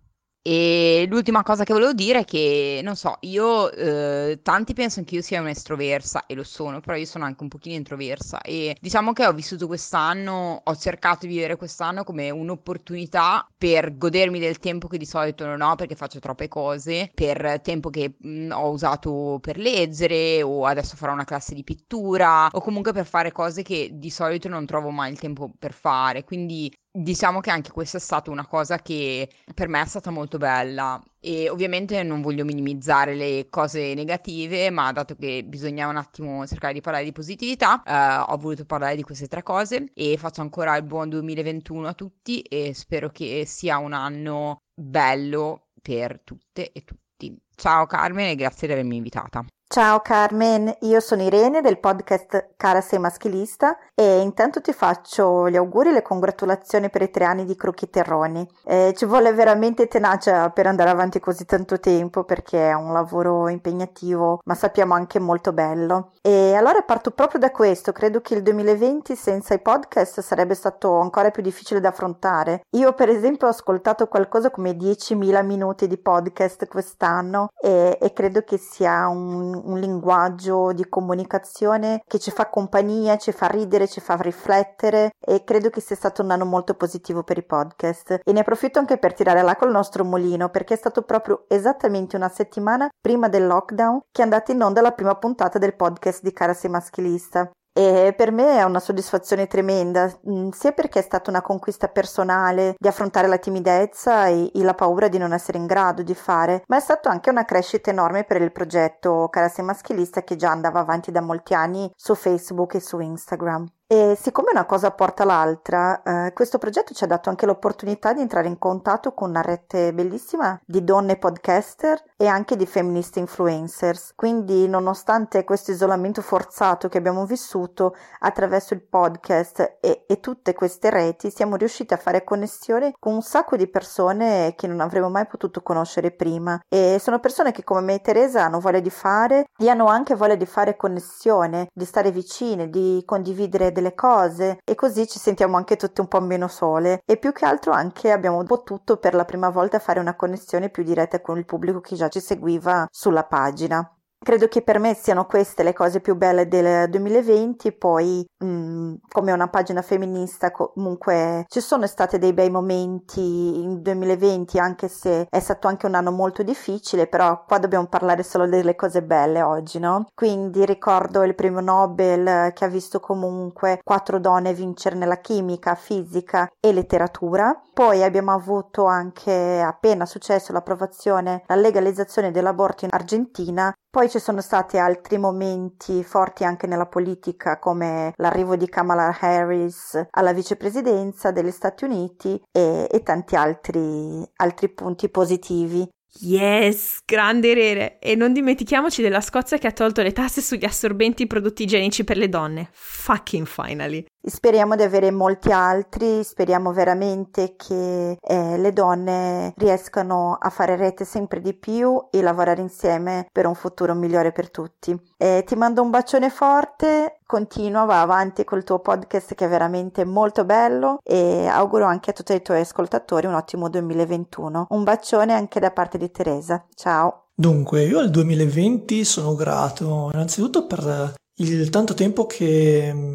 E 0.49 1.07
l'ultima 1.09 1.43
cosa 1.43 1.65
che 1.65 1.73
volevo 1.73 1.93
dire 1.93 2.21
è 2.21 2.25
che, 2.25 2.79
non 2.81 2.95
so, 2.95 3.17
io, 3.23 3.69
eh, 3.73 4.39
tanti 4.45 4.75
pensano 4.75 5.05
che 5.05 5.17
io 5.17 5.21
sia 5.21 5.41
un'estroversa, 5.41 6.25
e 6.27 6.37
lo 6.37 6.45
sono, 6.45 6.79
però 6.79 6.97
io 6.97 7.05
sono 7.05 7.25
anche 7.25 7.43
un 7.43 7.49
pochino 7.49 7.75
introversa. 7.75 8.41
E 8.43 8.77
diciamo 8.81 9.13
che 9.13 9.27
ho 9.27 9.33
vissuto 9.33 9.67
quest'anno, 9.67 10.61
ho 10.63 10.77
cercato 10.77 11.27
di 11.27 11.33
vivere 11.33 11.57
quest'anno 11.57 12.05
come 12.05 12.31
un'opportunità 12.31 13.45
per 13.59 13.97
godermi 13.97 14.39
del 14.39 14.61
tempo 14.61 14.87
che 14.87 14.99
di 14.99 15.05
solito 15.05 15.45
non 15.45 15.63
ho 15.63 15.75
perché 15.75 15.97
faccio 15.97 16.21
troppe 16.21 16.47
cose, 16.47 17.11
per 17.13 17.61
tempo 17.61 17.91
che 17.91 18.15
mh, 18.17 18.29
mm, 18.29 18.51
ho 18.53 18.71
usato 18.71 19.41
per 19.43 19.59
leggere, 19.59 20.45
o 20.45 20.65
adesso 20.65 20.95
farò 20.95 21.13
una 21.13 21.25
classe 21.25 21.57
di 21.57 21.65
pittura, 21.65 22.47
o 22.53 22.61
comunque 22.61 22.93
per 22.93 23.07
fare 23.07 23.33
cose 23.33 23.63
che 23.63 23.91
di 23.95 24.11
solito 24.11 24.49
non 24.49 24.65
trovo 24.65 24.91
mai 24.91 25.11
il 25.11 25.19
tempo 25.19 25.53
per 25.59 25.73
fare. 25.73 26.23
Quindi 26.23 26.73
diciamo 26.97 27.41
che 27.41 27.51
anche 27.51 27.71
questa 27.71 27.99
è 27.99 28.01
stata 28.01 28.31
una 28.31 28.47
cosa 28.47 28.79
che 28.79 29.29
per 29.55 29.69
me 29.69 29.83
è 29.83 29.87
stata 29.87 30.11
molto 30.11 30.39
bella 30.39 31.03
e 31.21 31.51
ovviamente 31.51 32.03
non 32.03 32.23
voglio 32.23 32.45
minimizzare 32.45 33.15
le 33.15 33.49
cose 33.51 33.95
negative, 33.95 34.71
ma 34.71 34.93
dato 34.93 35.15
che 35.15 35.45
bisogna 35.45 35.89
un 35.89 35.97
attimo 35.97 36.47
cercare 36.47 36.73
di 36.73 36.81
parlare 36.81 37.05
di 37.05 37.13
positività, 37.13 37.83
eh, 37.83 38.25
ho 38.33 38.37
voluto 38.39 38.65
parlare 38.65 38.97
di 38.97 39.03
queste 39.03 39.27
tre 39.27 39.43
cose 39.43 39.91
e 39.93 40.17
faccio 40.17 40.41
ancora 40.41 40.77
il 40.77 40.85
buon 40.85 41.09
2021 41.11 41.87
a 41.87 41.95
tutti 41.95 42.41
e 42.43 42.73
spero 42.75 43.11
che 43.11 43.45
sia 43.47 43.79
un 43.79 43.93
anno 43.93 44.63
bello 44.75 45.69
per 45.83 46.21
tutte 46.25 46.73
e 46.73 46.83
tutti. 46.85 47.37
Ciao 47.55 47.87
Carmen 47.87 48.29
e 48.29 48.35
grazie 48.37 48.67
di 48.67 48.73
avermi 48.73 48.97
invitata. 48.97 49.45
Ciao 49.69 49.99
Carmen, 50.01 50.73
io 50.83 51.01
sono 51.01 51.23
Irene 51.23 51.61
del 51.61 51.81
podcast 51.81 52.51
Cara 52.57 52.81
sei 52.81 53.01
maschilista 53.01 53.77
e 53.97 54.21
intanto 54.21 54.61
ti 54.61 54.73
faccio 54.73 55.51
gli 55.51 55.57
auguri 55.57 55.89
e 55.89 55.93
le 55.93 56.03
congratulazioni 56.03 56.89
per 56.89 57.03
i 57.03 57.11
tre 57.11 57.25
anni 57.25 57.45
di 57.45 57.57
Crocchi 57.57 57.91
Terroni. 57.91 58.49
Eh, 58.65 58.95
ci 58.97 59.05
vuole 59.07 59.33
veramente 59.33 59.89
tenacia 59.89 60.51
per 60.51 60.69
andare 60.69 60.91
avanti 60.91 61.19
così 61.19 61.45
tanto 61.45 61.81
tempo 61.81 62.23
perché 62.23 62.69
è 62.71 62.75
un 62.75 62.93
lavoro 62.93 63.49
impegnativo 63.49 64.39
ma 64.45 64.55
sappiamo 64.55 64.95
anche 64.95 65.19
molto 65.19 65.53
bello. 65.53 66.13
E 66.23 66.55
allora 66.55 66.83
parto 66.83 67.11
proprio 67.11 67.41
da 67.41 67.51
questo, 67.51 67.91
credo 67.91 68.21
che 68.21 68.35
il 68.35 68.43
2020 68.43 69.17
senza 69.17 69.53
i 69.53 69.61
podcast 69.61 70.21
sarebbe 70.21 70.55
stato 70.55 71.01
ancora 71.01 71.31
più 71.31 71.43
difficile 71.43 71.81
da 71.81 71.89
affrontare. 71.89 72.63
Io 72.71 72.93
per 72.95 73.09
esempio 73.09 73.49
ho 73.49 73.51
ascoltato 73.51 74.07
qualcosa 74.07 74.51
come 74.51 74.77
10.000 74.77 75.45
minuti 75.45 75.89
di 75.89 75.99
podcast 75.99 76.69
quest'anno 76.69 77.49
e, 77.61 77.99
e 78.01 78.13
credo 78.13 78.43
che 78.43 78.59
sia 78.59 79.09
un 79.09 79.55
un 79.65 79.79
linguaggio 79.79 80.73
di 80.73 80.89
comunicazione 80.89 82.03
che 82.07 82.19
ci 82.19 82.31
fa 82.31 82.49
compagnia, 82.49 83.17
ci 83.17 83.33
fa 83.33 83.47
ridere, 83.47 83.89
ci 83.89 84.01
fa 84.01 84.17
riflettere 84.17 85.11
e 85.19 85.45
credo 85.45 85.71
che 85.71 85.81
sia 85.81 85.97
stato 85.97 86.23
un 86.23 86.31
anno 86.31 86.45
molto 86.45 86.75
positivo 86.75 87.23
per 87.23 87.39
i 87.39 87.45
podcast. 87.45 88.21
E 88.23 88.33
ne 88.33 88.41
approfitto 88.41 88.79
anche 88.79 88.99
per 88.99 89.15
tirare 89.15 89.43
l'acqua 89.43 89.67
al 89.67 89.73
nostro 89.73 90.05
mulino 90.05 90.49
perché 90.49 90.75
è 90.75 90.79
stato 90.79 91.03
proprio 91.03 91.45
esattamente 91.49 92.17
una 92.17 92.29
settimana 92.29 92.89
prima 93.01 93.29
del 93.29 93.47
lockdown 93.47 94.01
che 94.11 94.21
è 94.21 94.25
andata 94.25 94.53
in 94.53 94.63
onda 94.63 94.81
la 94.81 94.93
prima 94.93 95.15
puntata 95.17 95.59
del 95.59 95.77
podcast 95.77 96.23
di 96.23 96.33
Cara 96.33 96.55
Sei 96.55 96.71
Maschilista. 96.71 97.51
E 97.79 98.15
per 98.17 98.33
me 98.33 98.57
è 98.57 98.63
una 98.63 98.81
soddisfazione 98.81 99.47
tremenda, 99.47 100.11
mm, 100.27 100.49
sia 100.49 100.73
perché 100.73 101.01
è 101.01 101.03
stata 101.03 101.29
una 101.29 101.43
conquista 101.43 101.89
personale 101.89 102.75
di 102.79 102.89
affrontare 102.89 103.29
la 103.29 103.37
timidezza 103.37 104.29
e, 104.29 104.51
la 104.55 104.73
paura 104.73 105.09
di 105.09 105.19
non 105.19 105.35
essere 105.35 105.59
in 105.59 105.67
grado 105.67 106.03
di 106.03 106.15
fare, 106.15 106.63
ma 106.69 106.79
è 106.79 106.81
stata 106.81 107.11
anche 107.11 107.29
una 107.29 107.45
crescita 107.45 107.91
enorme 107.91 108.25
per 108.25 108.41
il 108.41 108.51
progetto 108.51 109.29
Carassi 109.29 109.61
Maschilista 109.61 110.25
che 110.25 110.37
già 110.37 110.51
andava 110.53 110.81
avanti 110.81 111.13
da 111.13 111.21
molti 111.21 111.53
anni 111.53 111.93
su 111.95 112.15
Facebook 112.15 112.77
e 112.77 112.81
su 112.81 112.99
Instagram. 112.99 113.67
E 113.89 114.19
siccome 114.21 114.49
una 114.51 114.67
cosa 114.67 114.91
porta 114.91 115.25
l'altra, 115.25 116.03
eh, 116.03 116.33
questo 116.33 116.59
progetto 116.59 116.93
ci 116.93 117.05
ha 117.05 117.07
dato 117.07 117.29
anche 117.29 117.47
l'opportunità 117.47 118.13
di 118.13 118.21
entrare 118.21 118.49
in 118.49 118.59
contatto 118.59 119.15
con 119.15 119.29
una 119.29 119.43
rete 119.43 119.95
bellissima 119.95 120.61
di 120.67 120.83
donne 120.83 121.19
podcaster 121.19 122.03
e 122.17 122.27
anche 122.27 122.57
di 122.57 122.67
femministe 122.67 123.21
influencers. 123.21 124.15
Quindi, 124.17 124.67
nonostante 124.67 125.45
questo 125.45 125.71
isolamento 125.71 126.21
forzato 126.21 126.89
che 126.89 126.99
abbiamo 126.99 127.27
vissuto 127.27 127.95
attraverso 128.19 128.75
il 128.75 128.83
podcast 128.83 129.77
e, 129.81 130.03
e 130.09 130.19
tutte 130.19 130.53
queste 130.53 130.91
reti, 130.91 131.31
siamo 131.31 131.55
riusciti 131.55 131.95
a 131.95 131.99
fare 131.99 132.25
connessione 132.25 132.93
con 132.99 133.15
un 133.15 133.23
sacco 133.23 133.55
di 133.55 133.69
persone 133.69 134.55
che 134.57 134.67
non 134.67 134.81
avremmo 134.81 135.11
mai 135.11 135.29
potuto 135.29 135.63
conoscere 135.63 136.11
prima. 136.11 136.61
E 136.69 136.99
sono 137.01 137.21
persone 137.21 137.53
che, 137.53 137.63
come 137.63 137.83
me 137.83 137.95
e 137.95 138.01
Teresa, 138.01 138.47
hanno 138.47 138.59
voglia 138.59 138.81
di 138.81 138.91
fare 138.91 139.45
e 139.57 139.69
hanno 139.69 139.87
anche 139.87 140.17
voglia 140.17 140.35
di 140.35 140.47
fare 140.47 140.75
connessione, 140.75 141.69
di 141.73 141.85
stare 141.85 142.11
vicine, 142.11 142.69
di 142.69 143.01
condividere 143.07 143.75
delle 143.77 143.95
cose 143.95 144.59
e 144.65 144.75
così 144.75 145.07
ci 145.07 145.19
sentiamo 145.19 145.57
anche 145.59 145.77
tutte 145.77 146.01
un 146.01 146.09
po' 146.09 146.21
meno 146.21 146.49
sole 146.49 147.03
e 147.05 147.19
più 147.19 147.33
che 147.33 147.45
altro 147.45 147.73
anche 147.73 148.11
abbiamo 148.11 148.43
potuto 148.45 148.97
per 148.97 149.15
la 149.15 149.27
prima 149.27 149.51
volta 149.51 149.79
fare 149.79 150.01
una 150.01 150.17
connessione 150.17 150.71
più 150.71 150.83
diretta 150.83 151.21
con 151.21 151.37
il 151.37 151.45
pubblico 151.45 151.81
che 151.81 151.95
già 151.95 152.09
ci 152.09 152.21
seguiva 152.21 152.89
sulla 152.91 153.25
pagina. 153.25 153.96
Credo 154.19 154.49
che 154.49 154.63
per 154.63 154.79
me 154.79 154.95
siano 154.95 155.27
queste 155.27 155.63
le 155.63 155.73
cose 155.73 156.01
più 156.01 156.17
belle 156.17 156.49
del 156.49 156.89
2020, 156.89 157.73
poi 157.73 158.27
mh, 158.39 158.47
mm, 158.47 158.95
come 159.09 159.31
una 159.31 159.49
pagina 159.49 159.83
femminista 159.83 160.51
comunque 160.51 161.45
ci 161.49 161.61
sono 161.61 161.87
stati 161.87 162.19
dei 162.19 162.33
bei 162.33 162.51
momenti 162.51 163.21
in 163.21 163.83
2020 163.83 164.59
anche 164.59 164.89
se 164.89 165.27
è 165.29 165.39
stato 165.39 165.69
anche 165.69 165.87
un 165.87 165.95
anno 165.95 166.11
molto 166.11 166.43
difficile, 166.43 167.07
però 167.07 167.45
qua 167.45 167.59
dobbiamo 167.59 167.87
parlare 167.87 168.23
solo 168.23 168.49
delle 168.49 168.75
cose 168.75 169.03
belle 169.03 169.43
oggi, 169.43 169.79
no? 169.79 170.07
Quindi 170.15 170.65
ricordo 170.65 171.23
il 171.23 171.35
premio 171.35 171.61
Nobel 171.61 172.53
che 172.55 172.65
ha 172.65 172.69
visto 172.69 172.99
comunque 173.01 173.81
quattro 173.85 174.19
donne 174.19 174.55
vincere 174.55 174.97
nella 174.97 175.21
chimica, 175.21 175.75
fisica 175.75 176.51
e 176.59 176.73
letteratura. 176.73 177.61
Poi 177.73 178.03
abbiamo 178.03 178.33
avuto 178.33 178.87
anche 178.87 179.61
appena 179.61 180.07
successo 180.07 180.53
l'approvazione, 180.53 181.43
la 181.47 181.57
legalizzazione 181.57 182.31
dell'aborto 182.31 182.87
in 182.87 182.91
Argentina 182.93 183.73
poi 183.97 184.11
ci 184.11 184.19
sono 184.19 184.43
stati 184.43 184.77
altri 184.77 185.17
momenti 185.17 186.05
forti 186.05 186.45
anche 186.45 186.67
nella 186.67 186.85
politica, 186.85 187.59
come 187.59 188.13
l'arrivo 188.17 188.55
di 188.55 188.69
Kamala 188.69 189.17
Harris 189.19 189.99
alla 190.11 190.35
vicepresidenza 190.35 191.31
degli 191.31 191.51
Stati 191.51 191.85
Uniti 191.85 192.39
e, 192.53 192.87
e 192.91 193.03
tanti 193.03 193.37
altri, 193.37 194.23
altri 194.37 194.69
punti 194.69 195.09
positivi. 195.09 195.89
Yes, 196.21 197.01
grande 197.05 197.53
Rere! 197.55 197.99
E 197.99 198.15
non 198.15 198.33
dimentichiamoci 198.33 199.03
della 199.03 199.21
Scozia 199.21 199.59
che 199.59 199.67
ha 199.67 199.73
tolto 199.73 200.03
le 200.03 200.13
tasse 200.13 200.41
sugli 200.41 200.65
assorbenti 200.65 201.27
prodotti 201.27 201.65
igienici 201.65 202.05
per 202.05 202.17
le 202.17 202.29
donne. 202.29 202.69
Fucking 202.73 203.47
finally! 203.47 204.05
Speriamo 204.29 204.75
di 204.75 204.83
avere 204.83 205.13
molti 205.13 205.53
altri, 205.53 206.25
speriamo 206.25 206.73
veramente 206.73 207.55
che 207.57 208.17
eh, 208.21 208.59
le 208.59 208.73
donne 208.73 209.53
riescano 209.57 210.37
a 210.41 210.51
fare 210.51 210.75
rete 210.75 211.05
sempre 211.05 211.41
di 211.41 211.55
più 211.55 212.09
e 212.11 212.23
lavorare 212.23 212.61
insieme 212.61 213.29
per 213.31 213.47
un 213.47 213.55
futuro 213.55 213.95
migliore 213.95 214.33
per 214.33 214.51
tutti. 214.51 214.99
Eh, 215.19 215.45
ti 215.47 215.55
mando 215.55 215.81
un 215.83 215.91
bacione 215.91 216.29
forte, 216.29 217.21
continua, 217.25 217.85
va 217.85 218.03
avanti 218.03 218.45
col 218.45 218.65
tuo 218.65 218.81
podcast 218.81 219.35
che 219.35 219.47
è 219.47 219.49
veramente 219.49 220.05
molto 220.05 220.45
bello 220.45 220.99
e 221.03 221.47
auguro 221.47 221.87
anche 221.87 222.11
a 222.11 222.13
tutti 222.13 222.35
i 222.35 222.43
tuoi 222.43 222.61
ascoltatori 222.61 223.27
un 223.27 223.35
ottimo 223.35 223.71
2021. 223.71 224.67
Un 224.71 224.85
bacione 224.85 225.33
anche 225.33 225.59
da 225.59 225.71
parte 225.71 225.97
di 225.97 226.11
Teresa. 226.11 226.67
Ciao! 226.75 227.29
Dunque, 227.35 227.85
io 227.85 227.99
al 227.99 228.11
2020 228.11 229.05
sono 229.05 229.35
grato 229.35 230.11
innanzitutto 230.13 230.67
per 230.67 231.15
il 231.37 231.69
tanto 231.71 231.95
tempo 231.95 232.27
che 232.27 233.15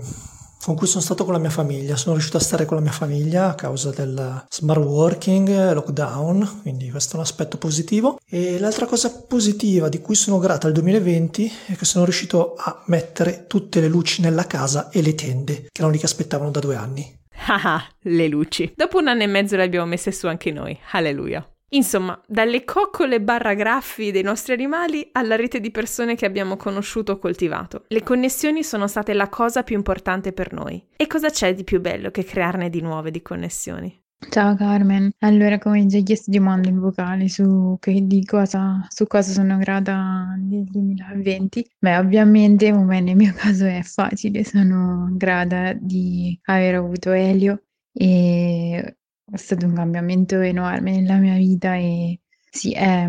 con 0.64 0.76
cui 0.76 0.88
sono 0.88 1.02
stato 1.02 1.24
con 1.24 1.34
la 1.34 1.40
mia 1.40 1.50
famiglia. 1.50 1.96
Sono 1.96 2.14
riuscito 2.14 2.38
a 2.38 2.42
stare 2.42 2.66
con 2.66 2.78
la 2.78 2.84
mia 2.84 2.92
famiglia 2.92 3.50
a 3.50 3.56
causa 3.56 3.92
del 3.92 4.46
smart 4.50 4.82
working, 4.82 5.74
lockdown, 5.74 6.60
quindi 6.62 6.90
questo 6.90 7.14
è 7.14 7.16
un 7.16 7.24
aspetto 7.24 7.58
positivo. 7.58 8.20
E 8.28 8.60
l'altra 8.60 8.86
cosa 8.86 9.12
positiva 9.28 9.90
di 9.90 10.00
cui 10.00 10.16
sono 10.16 10.40
grato 10.40 10.68
al 10.68 10.74
2020 10.74 11.52
è 11.68 11.76
che 11.76 11.86
sono 11.86 12.04
riuscito 12.04 12.56
a 12.58 12.82
mettere 12.86 13.46
tutte 13.48 13.80
le 13.80 13.88
luci 13.88 14.22
nella 14.22 14.48
casa 14.48 14.90
e 14.90 15.02
le 15.02 15.16
tende, 15.16 15.54
che 15.54 15.70
erano 15.80 15.92
lì 15.92 16.00
che 16.00 16.06
aspettavano 16.06 16.52
da 16.52 16.60
due 16.60 16.76
anni. 16.76 17.20
Ah, 17.48 17.84
le 18.02 18.28
luci. 18.28 18.72
Dopo 18.76 19.00
un 19.00 19.08
anno 19.08 19.24
e 19.24 19.28
mezzo 19.28 19.56
le 19.56 19.64
abbiamo 19.64 19.86
messe 19.86 20.12
su 20.12 20.28
anche 20.28 20.52
noi. 20.52 20.78
Alleluia. 20.92 21.46
Insomma, 21.74 22.22
dalle 22.28 22.66
coccole 22.66 23.22
barra 23.22 23.54
graffi 23.54 24.12
dei 24.12 24.24
nostri 24.24 24.52
animali 24.54 25.08
alla 25.14 25.38
rete 25.38 25.62
di 25.62 25.72
persone 25.72 26.16
che 26.16 26.26
abbiamo 26.26 26.58
conosciuto 26.58 27.14
o 27.14 27.18
coltivato. 27.18 27.86
Le 27.88 28.04
connessioni 28.04 28.62
sono 28.62 28.88
state 28.88 29.14
la 29.14 29.30
cosa 29.30 29.64
più 29.64 29.78
importante 29.78 30.34
per 30.34 30.52
noi. 30.52 30.84
E 30.98 31.08
cosa 31.08 31.30
c'è 31.30 31.54
di 31.54 31.64
più 31.64 31.80
bello 31.80 32.12
che 32.12 32.26
crearne 32.26 32.70
di 32.70 32.82
nuove 32.82 33.10
di 33.10 33.22
connessioni? 33.22 34.00
Ciao 34.30 34.56
Carmen, 34.56 35.12
allora 35.20 35.58
come 35.58 35.86
già 35.88 36.00
chiesto 36.02 36.30
ti 36.30 36.40
mando 36.40 36.68
il 36.68 36.78
vocale 36.78 37.28
su, 37.28 37.78
cosa, 38.26 38.86
su 38.90 39.08
cosa 39.08 39.32
sono 39.32 39.58
grata 39.58 40.36
nel 40.38 40.64
2020. 40.66 41.72
Beh, 41.80 41.98
ovviamente 41.98 42.72
come 42.72 43.00
nel 43.00 43.16
mio 43.16 43.34
caso 43.34 43.66
è 43.66 43.82
facile, 43.82 44.44
sono 44.44 45.10
grata 45.14 45.74
di 45.74 46.38
aver 46.44 46.76
avuto 46.76 47.12
Elio 47.12 47.64
e 47.94 48.98
è 49.32 49.38
stato 49.38 49.66
un 49.66 49.74
cambiamento 49.74 50.40
enorme 50.40 50.92
nella 50.92 51.18
mia 51.18 51.36
vita 51.36 51.76
e 51.76 52.20
sì, 52.50 52.74
è 52.74 53.08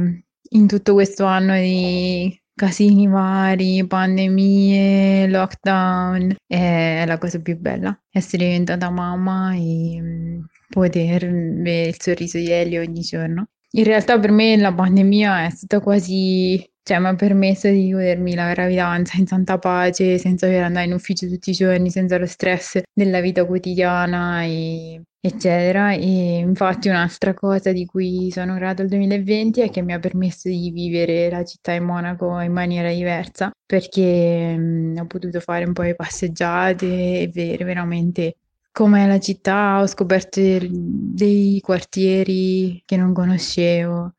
in 0.55 0.67
tutto 0.67 0.93
questo 0.95 1.25
anno 1.25 1.55
di 1.55 2.41
casini 2.55 3.09
vari, 3.09 3.85
pandemie, 3.87 5.27
lockdown, 5.29 6.37
è 6.47 7.05
la 7.07 7.19
cosa 7.19 7.41
più 7.41 7.59
bella. 7.59 7.99
Essere 8.11 8.45
diventata 8.45 8.91
mamma 8.91 9.55
e 9.55 9.99
mm, 10.01 10.41
poter 10.69 11.27
vedere 11.29 11.89
il 11.89 11.97
sorriso 11.99 12.39
di 12.39 12.51
Elio 12.51 12.83
ogni 12.83 13.01
giorno. 13.01 13.49
In 13.75 13.85
realtà 13.85 14.19
per 14.19 14.31
me 14.31 14.57
la 14.57 14.73
pandemia 14.73 15.47
è 15.47 15.51
stata 15.51 15.81
quasi 15.81 16.72
cioè 16.83 16.99
mi 16.99 17.07
ha 17.07 17.15
permesso 17.15 17.69
di 17.69 17.91
godermi 17.93 18.35
la 18.35 18.53
gravidanza 18.53 19.17
in 19.19 19.27
santa 19.27 19.59
pace, 19.59 20.19
senza 20.19 20.47
dover 20.47 20.65
andare 20.65 20.87
in 20.87 20.93
ufficio 20.93 21.29
tutti 21.29 21.51
i 21.51 21.53
giorni, 21.55 21.91
senza 21.91 22.19
lo 22.19 22.27
stress 22.27 22.81
della 22.93 23.21
vita 23.21 23.45
quotidiana, 23.45 24.43
e, 24.45 25.01
eccetera. 25.21 25.93
E 25.93 26.39
infatti 26.39 26.89
un'altra 26.89 27.35
cosa 27.35 27.73
di 27.73 27.87
cui 27.87 28.31
sono 28.33 28.55
grata 28.55 28.83
al 28.83 28.89
2020 28.89 29.61
è 29.61 29.71
che 29.71 29.83
mi 29.83 29.93
ha 29.93 29.99
permesso 29.99 30.49
di 30.49 30.71
vivere 30.71 31.31
la 31.31 31.45
città 31.45 31.73
di 31.73 31.81
Monaco 31.81 32.41
in 32.41 32.53
maniera 32.53 32.91
diversa, 32.91 33.51
perché 33.65 34.57
mh, 34.57 34.99
ho 35.01 35.07
potuto 35.07 35.41
fare 35.41 35.65
un 35.65 35.73
po' 35.73 35.83
di 35.85 35.95
passeggiate 35.95 36.87
e 36.87 37.31
vedere 37.33 37.65
veramente 37.65 38.37
com'è 38.73 39.07
la 39.07 39.21
città, 39.21 39.81
ho 39.81 39.87
scoperto 39.87 40.41
dei 40.41 41.61
quartieri 41.61 42.83
che 42.85 42.97
non 42.97 43.13
conoscevo. 43.13 44.15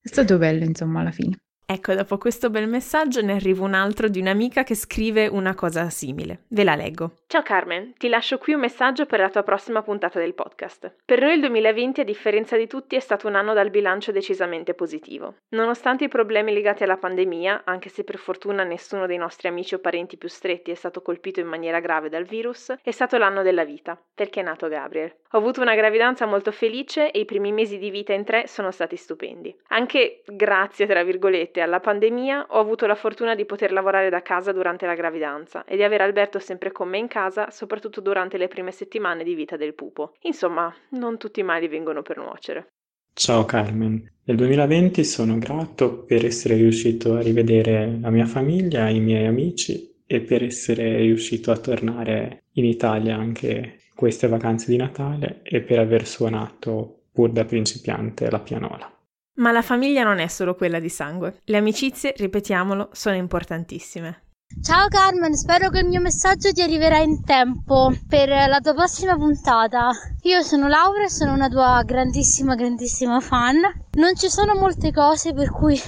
È 0.00 0.08
stato 0.08 0.38
bello, 0.38 0.64
insomma, 0.64 1.00
alla 1.00 1.10
fine. 1.10 1.38
Ecco, 1.68 1.94
dopo 1.94 2.16
questo 2.16 2.48
bel 2.48 2.68
messaggio 2.68 3.22
ne 3.22 3.32
arriva 3.32 3.64
un 3.64 3.74
altro 3.74 4.06
di 4.06 4.20
un'amica 4.20 4.62
che 4.62 4.76
scrive 4.76 5.26
una 5.26 5.56
cosa 5.56 5.90
simile. 5.90 6.44
Ve 6.50 6.62
la 6.62 6.76
leggo. 6.76 7.16
Ciao 7.26 7.42
Carmen, 7.42 7.92
ti 7.98 8.06
lascio 8.06 8.38
qui 8.38 8.52
un 8.52 8.60
messaggio 8.60 9.04
per 9.04 9.18
la 9.18 9.30
tua 9.30 9.42
prossima 9.42 9.82
puntata 9.82 10.20
del 10.20 10.34
podcast. 10.34 10.94
Per 11.04 11.20
noi 11.20 11.34
il 11.34 11.40
2020, 11.40 12.02
a 12.02 12.04
differenza 12.04 12.56
di 12.56 12.68
tutti, 12.68 12.94
è 12.94 13.00
stato 13.00 13.26
un 13.26 13.34
anno 13.34 13.52
dal 13.52 13.70
bilancio 13.70 14.12
decisamente 14.12 14.74
positivo. 14.74 15.38
Nonostante 15.48 16.04
i 16.04 16.08
problemi 16.08 16.52
legati 16.52 16.84
alla 16.84 16.98
pandemia, 16.98 17.62
anche 17.64 17.88
se 17.88 18.04
per 18.04 18.18
fortuna 18.18 18.62
nessuno 18.62 19.06
dei 19.06 19.16
nostri 19.16 19.48
amici 19.48 19.74
o 19.74 19.80
parenti 19.80 20.16
più 20.16 20.28
stretti 20.28 20.70
è 20.70 20.74
stato 20.76 21.02
colpito 21.02 21.40
in 21.40 21.48
maniera 21.48 21.80
grave 21.80 22.08
dal 22.08 22.22
virus, 22.22 22.72
è 22.80 22.90
stato 22.92 23.18
l'anno 23.18 23.42
della 23.42 23.64
vita, 23.64 24.00
perché 24.14 24.38
è 24.38 24.44
nato 24.44 24.68
Gabriel. 24.68 25.12
Ho 25.36 25.38
avuto 25.38 25.60
una 25.60 25.74
gravidanza 25.74 26.24
molto 26.24 26.50
felice 26.50 27.10
e 27.10 27.20
i 27.20 27.24
primi 27.26 27.52
mesi 27.52 27.76
di 27.76 27.90
vita 27.90 28.14
in 28.14 28.24
tre 28.24 28.46
sono 28.46 28.70
stati 28.70 28.96
stupendi. 28.96 29.54
Anche 29.68 30.22
grazie, 30.24 30.86
tra 30.86 31.04
virgolette, 31.04 31.60
alla 31.60 31.78
pandemia 31.78 32.46
ho 32.48 32.58
avuto 32.58 32.86
la 32.86 32.94
fortuna 32.94 33.34
di 33.34 33.44
poter 33.44 33.70
lavorare 33.70 34.08
da 34.08 34.22
casa 34.22 34.52
durante 34.52 34.86
la 34.86 34.94
gravidanza 34.94 35.66
e 35.66 35.76
di 35.76 35.82
avere 35.82 36.04
Alberto 36.04 36.38
sempre 36.38 36.72
con 36.72 36.88
me 36.88 36.96
in 36.96 37.06
casa, 37.06 37.50
soprattutto 37.50 38.00
durante 38.00 38.38
le 38.38 38.48
prime 38.48 38.72
settimane 38.72 39.24
di 39.24 39.34
vita 39.34 39.58
del 39.58 39.74
pupo. 39.74 40.14
Insomma, 40.22 40.74
non 40.92 41.18
tutti 41.18 41.40
i 41.40 41.42
mali 41.42 41.68
vengono 41.68 42.00
per 42.00 42.16
nuocere. 42.16 42.68
Ciao 43.12 43.44
Carmen, 43.44 44.10
nel 44.24 44.36
2020 44.38 45.04
sono 45.04 45.36
grato 45.36 45.98
per 46.04 46.24
essere 46.24 46.54
riuscito 46.54 47.12
a 47.12 47.20
rivedere 47.20 47.98
la 48.00 48.08
mia 48.08 48.24
famiglia, 48.24 48.88
i 48.88 49.00
miei 49.00 49.26
amici 49.26 49.96
e 50.06 50.22
per 50.22 50.42
essere 50.42 50.96
riuscito 50.96 51.50
a 51.50 51.58
tornare 51.58 52.44
in 52.52 52.64
Italia 52.64 53.16
anche 53.16 53.80
queste 53.96 54.28
vacanze 54.28 54.70
di 54.70 54.76
Natale 54.76 55.40
e 55.42 55.62
per 55.62 55.78
aver 55.78 56.06
suonato 56.06 57.04
pur 57.10 57.32
da 57.32 57.46
principiante 57.46 58.30
la 58.30 58.40
pianola. 58.40 58.92
Ma 59.36 59.50
la 59.50 59.62
famiglia 59.62 60.04
non 60.04 60.18
è 60.18 60.28
solo 60.28 60.54
quella 60.54 60.78
di 60.78 60.90
sangue. 60.90 61.40
Le 61.44 61.56
amicizie, 61.56 62.12
ripetiamolo, 62.16 62.90
sono 62.92 63.16
importantissime. 63.16 64.22
Ciao 64.62 64.86
Carmen, 64.88 65.34
spero 65.34 65.70
che 65.70 65.80
il 65.80 65.86
mio 65.86 66.00
messaggio 66.00 66.52
ti 66.52 66.62
arriverà 66.62 66.98
in 66.98 67.24
tempo 67.24 67.92
per 68.06 68.28
la 68.28 68.60
tua 68.62 68.74
prossima 68.74 69.16
puntata. 69.16 69.90
Io 70.22 70.42
sono 70.42 70.68
Laura 70.68 71.04
e 71.04 71.10
sono 71.10 71.32
una 71.32 71.48
tua 71.48 71.82
grandissima, 71.84 72.54
grandissima 72.54 73.20
fan. 73.20 73.60
Non 73.92 74.14
ci 74.14 74.28
sono 74.28 74.54
molte 74.54 74.92
cose 74.92 75.32
per 75.34 75.50
cui 75.50 75.78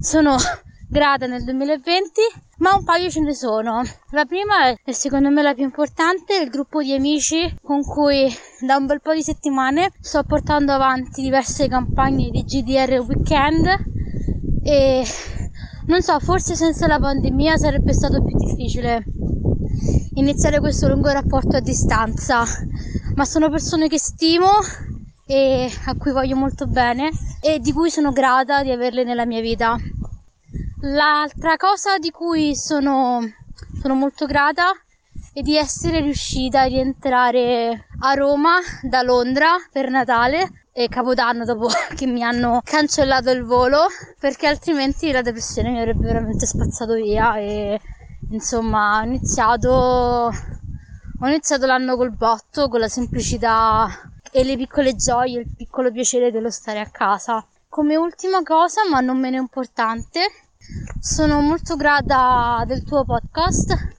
sono 0.00 0.36
grata 0.94 1.26
nel 1.26 1.42
2020, 1.42 2.20
ma 2.58 2.76
un 2.76 2.84
paio 2.84 3.10
ce 3.10 3.18
ne 3.18 3.34
sono. 3.34 3.82
La 4.10 4.26
prima 4.26 4.68
è 4.68 4.92
secondo 4.92 5.28
me 5.28 5.42
la 5.42 5.52
più 5.52 5.64
importante, 5.64 6.36
il 6.36 6.50
gruppo 6.50 6.82
di 6.82 6.94
amici 6.94 7.52
con 7.60 7.82
cui 7.82 8.32
da 8.60 8.76
un 8.76 8.86
bel 8.86 9.00
po' 9.00 9.12
di 9.12 9.24
settimane 9.24 9.90
sto 10.00 10.22
portando 10.22 10.70
avanti 10.70 11.20
diverse 11.20 11.66
campagne 11.66 12.30
di 12.30 12.44
GDR 12.44 13.00
weekend 13.00 13.66
e 14.62 15.04
non 15.86 16.00
so, 16.00 16.20
forse 16.20 16.54
senza 16.54 16.86
la 16.86 17.00
pandemia 17.00 17.56
sarebbe 17.56 17.92
stato 17.92 18.22
più 18.22 18.36
difficile 18.36 19.02
iniziare 20.14 20.60
questo 20.60 20.86
lungo 20.86 21.10
rapporto 21.10 21.56
a 21.56 21.60
distanza, 21.60 22.44
ma 23.16 23.24
sono 23.24 23.50
persone 23.50 23.88
che 23.88 23.98
stimo 23.98 24.48
e 25.26 25.68
a 25.86 25.96
cui 25.96 26.12
voglio 26.12 26.36
molto 26.36 26.68
bene 26.68 27.10
e 27.40 27.58
di 27.58 27.72
cui 27.72 27.90
sono 27.90 28.12
grata 28.12 28.62
di 28.62 28.70
averle 28.70 29.02
nella 29.02 29.26
mia 29.26 29.40
vita. 29.40 29.76
L'altra 30.86 31.56
cosa 31.56 31.96
di 31.96 32.10
cui 32.10 32.54
sono, 32.54 33.20
sono 33.80 33.94
molto 33.94 34.26
grata 34.26 34.70
è 35.32 35.40
di 35.40 35.56
essere 35.56 36.00
riuscita 36.00 36.60
a 36.60 36.66
rientrare 36.66 37.86
a 38.00 38.12
Roma 38.12 38.58
da 38.82 39.00
Londra 39.00 39.54
per 39.72 39.88
Natale 39.88 40.66
e 40.74 40.88
Capodanno 40.88 41.46
dopo 41.46 41.68
che 41.96 42.04
mi 42.04 42.22
hanno 42.22 42.60
cancellato 42.62 43.30
il 43.30 43.44
volo 43.44 43.86
perché 44.20 44.46
altrimenti 44.46 45.10
la 45.10 45.22
depressione 45.22 45.70
mi 45.70 45.78
avrebbe 45.78 46.04
veramente 46.06 46.44
spazzato 46.44 46.92
via 46.92 47.38
e 47.38 47.80
insomma 48.32 48.98
ho 49.00 49.04
iniziato 49.04 49.70
ho 49.70 51.26
iniziato 51.26 51.64
l'anno 51.64 51.96
col 51.96 52.14
botto 52.14 52.68
con 52.68 52.80
la 52.80 52.88
semplicità 52.88 53.88
e 54.30 54.44
le 54.44 54.58
piccole 54.58 54.94
gioie 54.96 55.40
il 55.40 55.48
piccolo 55.56 55.90
piacere 55.90 56.30
dello 56.30 56.50
stare 56.50 56.80
a 56.80 56.90
casa. 56.90 57.42
Come 57.70 57.96
ultima 57.96 58.42
cosa 58.42 58.82
ma 58.88 59.00
non 59.00 59.18
meno 59.18 59.36
importante 59.38 60.20
sono 61.00 61.40
molto 61.40 61.76
grata 61.76 62.64
del 62.66 62.82
tuo 62.82 63.04
podcast 63.04 63.92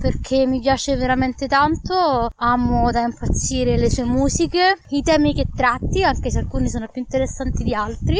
perché 0.00 0.46
mi 0.46 0.60
piace 0.60 0.96
veramente 0.96 1.46
tanto, 1.46 2.30
amo 2.36 2.90
da 2.90 3.02
impazzire 3.02 3.76
le 3.76 3.90
sue 3.90 4.04
musiche, 4.04 4.78
i 4.88 5.02
temi 5.02 5.34
che 5.34 5.46
tratti, 5.54 6.02
anche 6.02 6.30
se 6.30 6.38
alcuni 6.38 6.70
sono 6.70 6.88
più 6.88 7.02
interessanti 7.02 7.62
di 7.62 7.74
altri, 7.74 8.18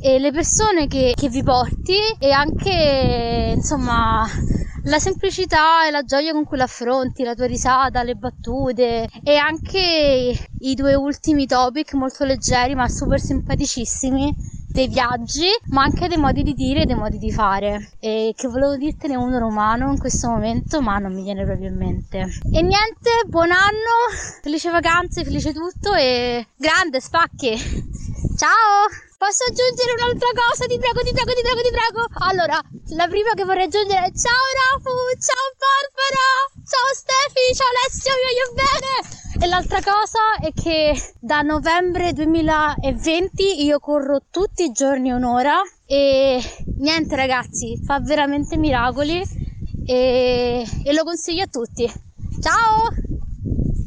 e 0.00 0.18
le 0.18 0.32
persone 0.32 0.88
che, 0.88 1.12
che 1.14 1.28
vi 1.28 1.42
porti 1.42 1.96
e 2.18 2.30
anche 2.30 3.52
insomma 3.54 4.26
la 4.84 4.98
semplicità 4.98 5.86
e 5.86 5.90
la 5.90 6.02
gioia 6.02 6.32
con 6.32 6.44
cui 6.44 6.56
l'affronti, 6.56 7.22
la 7.22 7.34
tua 7.34 7.46
risata, 7.46 8.02
le 8.02 8.14
battute 8.14 9.08
e 9.22 9.36
anche 9.36 10.50
i 10.58 10.74
due 10.74 10.94
ultimi 10.94 11.46
topic 11.46 11.94
molto 11.94 12.24
leggeri 12.24 12.74
ma 12.74 12.88
super 12.88 13.20
simpaticissimi 13.20 14.34
dei 14.78 14.86
viaggi, 14.86 15.50
ma 15.70 15.82
anche 15.82 16.06
dei 16.06 16.18
modi 16.18 16.44
di 16.44 16.54
dire 16.54 16.82
e 16.82 16.86
dei 16.86 16.94
modi 16.94 17.18
di 17.18 17.32
fare. 17.32 17.90
E 17.98 18.32
che 18.36 18.46
volevo 18.46 18.76
dirtene 18.76 19.16
uno 19.16 19.36
romano 19.38 19.90
in 19.90 19.98
questo 19.98 20.28
momento, 20.28 20.80
ma 20.80 20.98
non 20.98 21.12
mi 21.12 21.24
viene 21.24 21.44
proprio 21.44 21.66
in 21.66 21.76
mente. 21.76 22.18
E 22.18 22.62
niente, 22.62 23.26
buon 23.26 23.50
anno, 23.50 23.94
felice 24.40 24.70
vacanze, 24.70 25.24
felice 25.24 25.52
tutto 25.52 25.94
e 25.94 26.46
grande 26.54 27.00
spacchi. 27.00 27.58
Ciao! 28.38 28.86
Posso 29.18 29.42
aggiungere 29.50 29.98
un'altra 29.98 30.30
cosa? 30.30 30.64
Ti 30.66 30.78
prego, 30.78 31.02
ti 31.02 31.10
prego, 31.10 31.32
ti 31.34 31.42
prego, 31.42 31.60
ti 31.60 31.74
prego. 31.74 32.06
Allora, 32.30 32.62
la 32.94 33.08
prima 33.08 33.34
che 33.34 33.42
vorrei 33.42 33.66
aggiungere 33.66 34.06
è 34.06 34.12
ciao 34.14 34.46
Rafu, 34.62 34.94
ciao 35.18 35.46
Barbara, 35.58 36.26
ciao 36.62 36.88
Stefi, 36.94 37.50
ciao 37.50 37.66
Alessio, 37.66 38.14
vi 38.14 38.22
voglio 38.30 38.46
bene. 38.54 39.27
E 39.40 39.46
l'altra 39.46 39.78
cosa 39.80 40.40
è 40.40 40.52
che 40.52 40.94
da 41.20 41.42
novembre 41.42 42.12
2020 42.12 43.64
io 43.64 43.78
corro 43.78 44.20
tutti 44.30 44.64
i 44.64 44.72
giorni 44.72 45.12
un'ora 45.12 45.60
e 45.86 46.40
niente 46.78 47.14
ragazzi, 47.14 47.80
fa 47.84 48.00
veramente 48.00 48.56
miracoli 48.56 49.22
e, 49.86 50.66
e 50.84 50.92
lo 50.92 51.04
consiglio 51.04 51.44
a 51.44 51.46
tutti. 51.46 51.86
Ciao! 52.40 53.07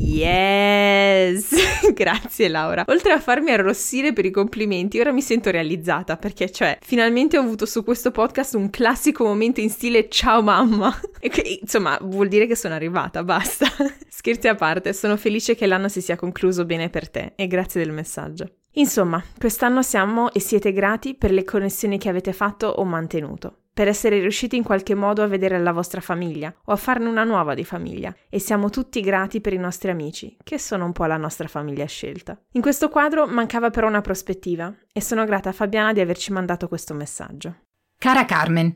Yes! 0.04 1.54
Grazie 1.94 2.48
Laura. 2.48 2.86
Oltre 2.88 3.12
a 3.12 3.20
farmi 3.20 3.52
arrossire 3.52 4.14
per 4.14 4.26
i 4.26 4.32
complimenti, 4.32 5.00
ora 5.00 5.12
mi 5.12 5.22
sento 5.22 5.52
realizzata 5.52 6.18
perché, 6.18 6.52
cioè, 6.52 6.78
finalmente 6.82 7.38
ho 7.38 7.42
avuto 7.42 7.68
su 7.68 7.84
questo 7.84 8.10
podcast 8.10 8.56
un 8.56 8.72
classico 8.72 9.24
momento 9.24 9.62
in 9.62 9.70
stile 9.70 10.10
ciao 10.10 10.42
mamma. 10.42 11.00
E 11.24 11.30
che, 11.30 11.60
insomma, 11.62 12.00
vuol 12.02 12.30
dire 12.30 12.48
che 12.48 12.56
sono 12.56 12.74
arrivata, 12.74 13.22
basta. 13.24 13.68
Scherzi 14.10 14.48
a 14.48 14.56
parte, 14.56 14.92
sono 14.92 15.18
felice 15.18 15.54
che 15.54 15.68
l'anno 15.68 15.88
si 15.88 16.02
sia 16.02 16.16
concluso 16.16 16.66
bene 16.66 16.90
per 16.90 17.08
te 17.10 17.34
e 17.36 17.46
grazie 17.46 17.84
del 17.84 17.94
messaggio. 17.94 18.50
Insomma, 18.72 19.24
quest'anno 19.38 19.84
siamo 19.84 20.32
e 20.34 20.40
siete 20.40 20.74
grati 20.74 21.14
per 21.14 21.32
le 21.32 21.44
connessioni 21.44 22.00
che 22.00 22.10
avete 22.10 22.34
fatto 22.34 22.68
o 22.68 22.84
mantenuto 22.86 23.61
per 23.74 23.88
essere 23.88 24.20
riusciti 24.20 24.56
in 24.56 24.64
qualche 24.64 24.96
modo 24.96 25.24
a 25.24 25.28
vedere 25.28 25.60
la 25.60 25.72
vostra 25.72 26.02
famiglia 26.02 26.54
o 26.66 26.72
a 26.74 26.76
farne 26.76 27.08
una 27.08 27.24
nuova 27.24 27.54
di 27.54 27.64
famiglia 27.64 28.14
e 28.30 28.40
siamo 28.40 28.70
tutti 28.70 29.02
grati 29.02 29.40
per 29.40 29.54
i 29.54 29.58
nostri 29.58 29.92
amici, 29.92 30.36
che 30.44 30.60
sono 30.60 30.86
un 30.86 30.92
po' 30.92 31.06
la 31.06 31.18
nostra 31.18 31.48
famiglia 31.48 31.86
scelta. 31.86 32.40
In 32.52 32.62
questo 32.62 32.90
quadro 32.90 33.28
mancava 33.28 33.70
però 33.70 33.88
una 33.88 34.02
prospettiva 34.02 34.74
e 34.92 35.02
sono 35.02 35.26
grata 35.26 35.50
a 35.50 35.54
Fabiana 35.54 35.94
di 35.94 36.02
averci 36.02 36.32
mandato 36.32 36.68
questo 36.68 36.94
messaggio. 36.94 37.56
Cara 37.98 38.26
Carmen, 38.26 38.74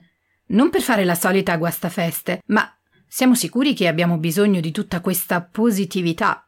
non 0.48 0.70
per 0.70 0.82
fare 0.82 1.04
la 1.04 1.16
solita 1.16 1.58
guastafeste, 1.58 2.42
ma 2.48 2.70
siamo 3.08 3.36
sicuri 3.36 3.74
che 3.74 3.88
abbiamo 3.88 4.18
bisogno 4.18 4.60
di 4.60 4.72
tutta 4.72 5.02
questa 5.02 5.42
positività? 5.42 6.48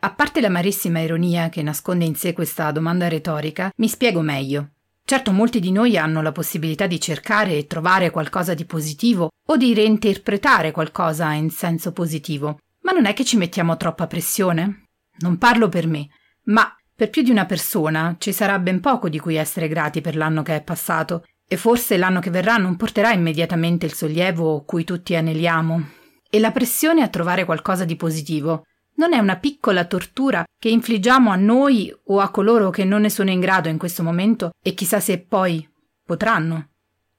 A 0.00 0.12
parte 0.12 0.40
l'amarissima 0.40 1.00
ironia 1.00 1.48
che 1.48 1.62
nasconde 1.62 2.04
in 2.04 2.14
sé 2.14 2.32
questa 2.32 2.70
domanda 2.70 3.08
retorica, 3.08 3.70
mi 3.76 3.88
spiego 3.88 4.20
meglio. 4.20 4.70
Certo 5.10 5.32
molti 5.32 5.58
di 5.58 5.72
noi 5.72 5.98
hanno 5.98 6.22
la 6.22 6.30
possibilità 6.30 6.86
di 6.86 7.00
cercare 7.00 7.56
e 7.56 7.66
trovare 7.66 8.10
qualcosa 8.10 8.54
di 8.54 8.64
positivo 8.64 9.30
o 9.48 9.56
di 9.56 9.74
reinterpretare 9.74 10.70
qualcosa 10.70 11.32
in 11.32 11.50
senso 11.50 11.90
positivo, 11.90 12.60
ma 12.82 12.92
non 12.92 13.06
è 13.06 13.12
che 13.12 13.24
ci 13.24 13.36
mettiamo 13.36 13.76
troppa 13.76 14.06
pressione? 14.06 14.84
Non 15.18 15.36
parlo 15.36 15.68
per 15.68 15.88
me, 15.88 16.06
ma 16.44 16.72
per 16.94 17.10
più 17.10 17.22
di 17.22 17.32
una 17.32 17.44
persona 17.44 18.14
ci 18.20 18.32
sarà 18.32 18.60
ben 18.60 18.78
poco 18.78 19.08
di 19.08 19.18
cui 19.18 19.34
essere 19.34 19.66
grati 19.66 20.00
per 20.00 20.14
l'anno 20.14 20.42
che 20.42 20.54
è 20.54 20.62
passato, 20.62 21.24
e 21.44 21.56
forse 21.56 21.96
l'anno 21.96 22.20
che 22.20 22.30
verrà 22.30 22.56
non 22.56 22.76
porterà 22.76 23.10
immediatamente 23.12 23.86
il 23.86 23.94
sollievo 23.94 24.62
cui 24.62 24.84
tutti 24.84 25.16
aneliamo. 25.16 25.88
E 26.30 26.38
la 26.38 26.52
pressione 26.52 27.02
a 27.02 27.08
trovare 27.08 27.44
qualcosa 27.44 27.84
di 27.84 27.96
positivo 27.96 28.62
non 29.00 29.14
è 29.14 29.18
una 29.18 29.36
piccola 29.36 29.86
tortura 29.86 30.44
che 30.58 30.68
infliggiamo 30.68 31.30
a 31.30 31.36
noi 31.36 31.90
o 32.08 32.20
a 32.20 32.28
coloro 32.28 32.68
che 32.68 32.84
non 32.84 33.00
ne 33.00 33.08
sono 33.08 33.30
in 33.30 33.40
grado 33.40 33.70
in 33.70 33.78
questo 33.78 34.02
momento 34.02 34.50
e 34.62 34.74
chissà 34.74 35.00
se 35.00 35.20
poi 35.20 35.66
potranno. 36.04 36.68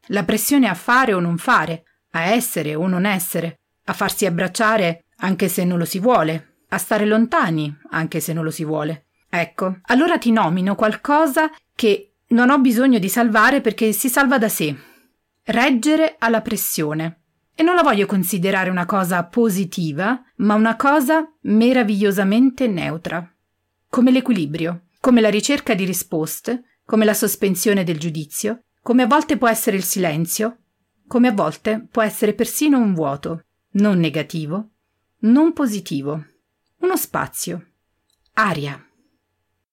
La 0.10 0.24
pressione 0.24 0.68
a 0.68 0.76
fare 0.76 1.16
o 1.16 1.20
non 1.20 1.40
fare, 1.40 1.84
a 2.12 2.26
essere 2.26 2.76
o 2.76 2.86
non 2.86 3.08
essere, 3.08 3.62
a 3.86 3.94
farsi 3.94 4.28
abbracciare 4.28 5.06
anche 5.18 5.48
se 5.48 5.64
non 5.64 5.80
lo 5.80 5.86
si 5.86 5.98
vuole, 5.98 6.58
a 6.70 6.78
stare 6.78 7.08
lontani, 7.08 7.76
anche 7.90 8.20
se 8.20 8.32
non 8.32 8.44
lo 8.44 8.52
si 8.52 8.64
vuole. 8.64 9.08
Ecco, 9.28 9.80
allora 9.86 10.20
ti 10.20 10.32
nomino 10.32 10.76
qualcosa 10.76 11.50
che 11.74 12.18
non 12.28 12.52
ho 12.52 12.60
bisogno 12.60 13.00
di 13.00 13.10
salvare 13.10 13.60
perché 13.60 13.92
si 13.92 14.08
salva 14.08 14.38
da 14.38 14.50
sé. 14.50 14.76
Reggere 15.46 16.18
alla 16.20 16.42
pressione. 16.42 17.21
E 17.62 17.64
non 17.64 17.76
la 17.76 17.84
voglio 17.84 18.08
considerare 18.08 18.72
una 18.72 18.88
cosa 18.88 19.24
positiva, 19.24 20.20
ma 20.38 20.56
una 20.56 20.76
cosa 20.76 21.32
meravigliosamente 21.42 22.66
neutra. 22.66 23.32
Come 23.88 24.10
l'equilibrio, 24.10 24.86
come 25.00 25.22
la 25.22 25.30
ricerca 25.30 25.76
di 25.76 25.86
risposte, 25.86 26.80
come 26.84 27.06
la 27.06 27.14
sospensione 27.14 27.84
del 27.84 28.00
giudizio, 28.00 28.64
come 28.82 29.04
a 29.04 29.06
volte 29.06 29.38
può 29.38 29.48
essere 29.48 29.78
il 29.78 29.84
silenzio, 29.84 30.58
come 31.06 31.28
a 31.28 31.34
volte 31.34 31.88
può 31.92 32.02
essere 32.02 32.34
persino 32.34 32.80
un 32.80 32.96
vuoto, 32.96 33.44
non 33.74 34.00
negativo, 34.00 34.70
non 35.20 35.54
positivo, 35.54 36.26
uno 36.80 36.98
spazio, 36.98 37.74
aria. 38.34 38.84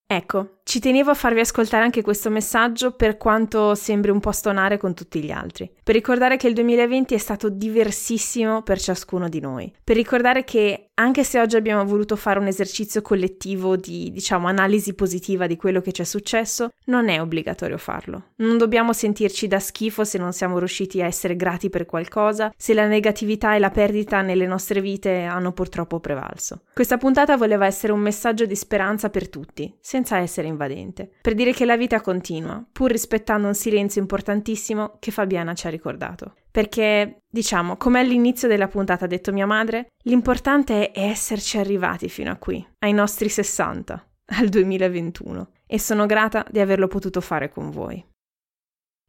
Ecco, 0.07 0.58
ci 0.69 0.81
tenevo 0.81 1.13
a 1.13 1.15
farvi 1.15 1.41
ascoltare 1.41 1.83
anche 1.83 2.03
questo 2.03 2.29
messaggio 2.29 2.91
per 2.91 3.17
quanto 3.17 3.75
sembri 3.75 4.11
un 4.11 4.21
po' 4.21 4.33
stonare 4.33 4.77
con 4.77 4.93
tutti 4.93 5.23
gli 5.23 5.31
altri, 5.31 5.73
per 5.83 5.95
ricordare 5.95 6.37
che 6.37 6.47
il 6.47 6.53
2020 6.53 7.15
è 7.15 7.19
stato 7.19 7.49
diversissimo 7.49 8.61
per 8.61 8.79
ciascuno 8.79 9.31
di 9.31 9.41
noi, 9.41 9.73
per 9.83 9.97
ricordare 9.97 10.45
che 10.45 10.89
anche 10.99 11.25
se 11.25 11.41
oggi 11.41 11.57
abbiamo 11.57 11.85
voluto 11.85 12.17
fare 12.17 12.41
un 12.41 12.49
esercizio 12.49 13.03
collettivo 13.03 13.77
di, 13.77 14.11
diciamo, 14.13 14.49
analisi 14.49 14.95
positiva 14.95 15.47
di 15.47 15.57
quello 15.57 15.81
che 15.81 15.93
ci 15.93 16.03
è 16.03 16.05
successo, 16.05 16.71
non 16.87 17.09
è 17.09 17.21
obbligatorio 17.21 17.79
farlo. 17.79 18.31
Non 18.37 18.59
dobbiamo 18.59 18.93
sentirci 18.93 19.47
da 19.47 19.61
schifo 19.61 20.05
se 20.05 20.19
non 20.19 20.33
siamo 20.33 20.59
riusciti 20.59 21.01
a 21.01 21.07
essere 21.07 21.37
grati 21.37 21.71
per 21.71 21.87
qualcosa, 21.87 22.53
se 22.57 22.75
la 22.75 22.87
negatività 22.87 23.55
e 23.55 23.61
la 23.61 23.71
perdita 23.71 24.23
nelle 24.23 24.47
nostre 24.47 24.81
vite 24.81 25.23
hanno 25.23 25.53
purtroppo 25.53 26.01
prevalso. 26.01 26.63
Questa 26.75 26.99
puntata 26.99 27.37
voleva 27.37 27.65
essere 27.65 27.93
un 27.93 28.01
messaggio 28.01 28.45
di 28.45 28.57
speranza 28.57 29.09
per 29.09 29.29
tutti, 29.29 29.73
senza 29.81 30.19
essere 30.19 30.49
invadente, 30.59 31.09
per 31.23 31.35
dire 31.35 31.53
che 31.53 31.65
la 31.65 31.77
vita 31.77 32.01
continua, 32.01 32.65
pur 32.71 32.91
rispettando 32.91 33.47
un 33.47 33.55
silenzio 33.55 34.01
importantissimo 34.01 34.97
che 34.99 35.13
Fabiana 35.13 35.55
ci 35.55 35.69
ha 35.69 35.71
ricordato. 35.71 36.35
Perché, 36.51 37.21
diciamo, 37.31 37.77
come 37.77 38.01
all'inizio 38.01 38.49
della 38.49 38.67
puntata 38.67 39.05
ha 39.05 39.09
detto 39.09 39.33
mia 39.33 39.47
madre, 39.47 39.87
l'importante 40.03 40.91
è 40.91 41.01
esserci 41.01 41.59
arrivati 41.59 42.09
fino 42.09 42.33
a 42.33 42.37
qui, 42.37 42.67
ai 42.81 42.93
nostri 42.93 43.29
60, 43.29 44.09
al 44.39 44.49
2021, 44.49 45.51
e 45.67 45.79
sono 45.79 46.07
grata 46.07 46.45
di 46.51 46.59
averlo 46.59 46.89
potuto 46.89 47.21
fare 47.21 47.49
con 47.49 47.71
voi. 47.71 48.05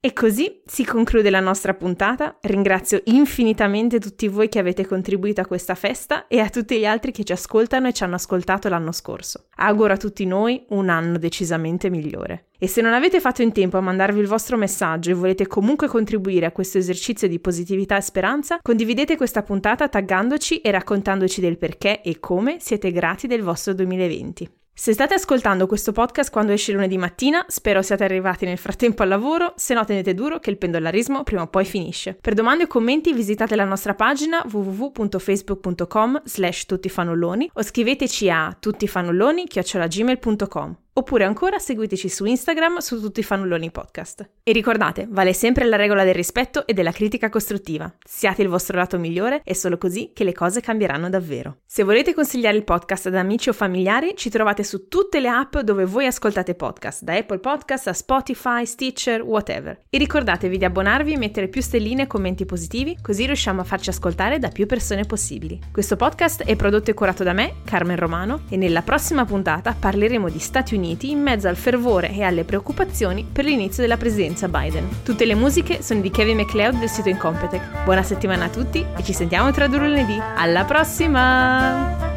E 0.02 0.14
così 0.14 0.62
si 0.66 0.86
conclude 0.86 1.30
la 1.30 1.42
nostra 1.42 1.74
puntata. 1.74 2.38
Ringrazio 2.44 3.02
infinitamente 3.08 4.00
tutti 4.00 4.30
voi 4.30 4.48
che 4.48 4.58
avete 4.58 4.88
contribuito 4.88 5.42
a 5.42 5.46
questa 5.46 5.76
festa 5.76 6.28
e 6.28 6.40
a 6.40 6.50
tutti 6.50 6.80
gli 6.80 6.86
altri 6.86 7.12
che 7.12 7.26
ci 7.26 7.34
ascoltano 7.34 7.90
e 7.90 7.92
ci 7.92 8.06
hanno 8.06 8.16
ascoltato 8.16 8.70
l'anno 8.70 8.94
scorso. 8.94 9.48
Auguro 9.58 9.92
a 9.92 9.98
tutti 9.98 10.26
noi 10.26 10.64
un 10.70 10.88
anno 10.88 11.18
decisamente 11.18 11.90
migliore. 11.90 12.46
E 12.58 12.70
se 12.70 12.80
non 12.80 12.94
avete 12.94 13.20
fatto 13.20 13.42
in 13.42 13.52
tempo 13.52 13.76
a 13.76 13.82
mandarvi 13.82 14.22
il 14.22 14.28
vostro 14.28 14.56
messaggio 14.56 15.10
e 15.10 15.16
volete 15.16 15.48
comunque 15.48 15.90
contribuire 15.90 16.46
a 16.46 16.54
questo 16.54 16.78
esercizio 16.78 17.28
di 17.28 17.42
positività 17.42 17.98
e 17.98 18.02
speranza, 18.02 18.60
condividete 18.62 19.18
questa 19.18 19.44
puntata 19.44 19.90
taggandoci 19.90 20.62
e 20.62 20.72
raccontandoci 20.72 21.42
del 21.42 21.58
perché 21.58 22.02
e 22.02 22.22
come 22.22 22.56
siete 22.62 22.94
grati 22.94 23.28
del 23.28 23.44
vostro 23.44 23.74
2020. 23.74 24.59
Se 24.82 24.94
state 24.94 25.14
ascoltando 25.14 25.68
questo 25.68 25.92
podcast 25.92 26.32
quando 26.32 26.54
esce 26.54 26.72
lunedì 26.72 26.98
mattina, 26.98 27.44
spero 27.50 27.82
siate 27.82 28.06
arrivati 28.06 28.46
nel 28.46 28.58
frattempo 28.58 29.04
al 29.04 29.10
lavoro, 29.10 29.52
se 29.58 29.74
no 29.74 29.84
tenete 29.84 30.14
duro 30.14 30.40
che 30.40 30.52
il 30.52 30.58
pendolarismo 30.58 31.24
prima 31.24 31.42
o 31.42 31.48
poi 31.48 31.66
finisce. 31.66 32.14
Per 32.14 32.34
domande 32.34 32.64
o 32.64 32.68
commenti 32.68 33.12
visitate 33.12 33.58
la 33.58 33.66
nostra 33.66 33.94
pagina 33.94 34.42
www.facebook.com 34.50 36.22
slash 36.24 36.66
tuttifanulloni 36.66 37.52
o 37.56 37.62
scriveteci 37.62 38.30
a 38.30 38.56
tuttifanulloni.gmail.com 38.58 40.78
Oppure 41.00 41.24
ancora 41.24 41.60
seguiteci 41.60 42.10
su 42.10 42.26
Instagram 42.26 42.80
su 42.80 43.00
tutti 43.00 43.22
i 43.22 43.24
fannulloni 43.24 43.72
podcast. 43.72 44.30
E 44.44 44.52
ricordate, 44.52 45.08
vale 45.10 45.32
sempre 45.32 45.64
la 45.64 45.78
regola 45.78 46.04
del 46.04 46.14
rispetto 46.14 46.68
e 46.68 46.74
della 46.74 46.92
critica 46.92 47.30
costruttiva. 47.30 47.90
Siate 48.04 48.42
il 48.42 48.50
vostro 48.50 48.76
lato 48.76 49.00
migliore, 49.00 49.40
è 49.46 49.54
solo 49.54 49.78
così 49.78 50.12
che 50.14 50.26
le 50.26 50.34
cose 50.34 50.60
cambieranno 50.60 51.10
davvero. 51.10 51.60
Se 51.66 51.84
volete 51.84 52.14
consigliare 52.14 52.58
il 52.58 52.66
podcast 52.66 53.06
ad 53.06 53.16
amici 53.16 53.48
o 53.48 53.54
familiari, 53.54 54.12
ci 54.18 54.30
trovate 54.30 54.66
su 54.66 54.90
tutte 54.90 55.22
le 55.22 55.30
app 55.30 55.60
dove 55.60 55.86
voi 55.86 56.06
ascoltate 56.06 56.54
podcast, 56.54 57.04
da 57.04 57.16
Apple 57.16 57.40
Podcast 57.40 57.88
a 57.88 57.94
Spotify, 57.94 58.66
Stitcher, 58.66 59.22
whatever. 59.22 59.80
E 59.90 59.98
ricordatevi 59.98 60.58
di 60.58 60.66
abbonarvi, 60.66 61.16
mettere 61.16 61.48
più 61.48 61.62
stelline 61.62 62.02
e 62.02 62.08
commenti 62.08 62.44
positivi, 62.44 62.98
così 63.02 63.26
riusciamo 63.26 63.62
a 63.62 63.64
farci 63.64 63.90
ascoltare 63.90 64.38
da 64.38 64.50
più 64.50 64.66
persone 64.66 65.06
possibili. 65.06 65.62
Questo 65.72 65.96
podcast 65.96 66.44
è 66.44 66.58
prodotto 66.58 66.92
e 66.92 66.94
curato 66.94 67.24
da 67.24 67.32
me, 67.32 67.62
Carmen 67.64 67.96
Romano, 67.96 68.42
e 68.50 68.58
nella 68.58 68.82
prossima 68.82 69.24
puntata 69.24 69.74
parleremo 69.80 70.28
di 70.28 70.40
Stati 70.40 70.76
Uniti 70.76 70.88
Uniti 70.90 71.12
in 71.12 71.22
mezzo 71.22 71.48
al 71.48 71.56
fervore 71.56 72.12
e 72.12 72.24
alle 72.24 72.44
preoccupazioni 72.44 73.24
per 73.32 73.46
l'inizio 73.46 73.84
della 73.84 73.96
presidenza 73.96 74.48
Biden. 74.48 75.04
Tutte 75.04 75.24
le 75.26 75.36
musiche 75.36 75.84
sono 75.84 76.02
di 76.02 76.10
Kevin 76.10 76.38
MacLeod 76.38 76.80
del 76.80 76.90
sito 76.90 77.10
Incompetech. 77.10 77.84
Buona 77.84 78.02
settimana 78.02 78.46
a 78.46 78.50
tutti 78.50 78.84
e 78.98 79.04
ci 79.04 79.14
sentiamo 79.14 79.52
tra 79.52 79.68
due 79.68 79.78
lunedì. 79.78 80.20
Alla 80.36 80.66
prossima! 80.66 82.09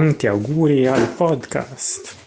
Tanti 0.00 0.26
auguri 0.26 0.86
al 0.88 1.08
podcast. 1.18 2.19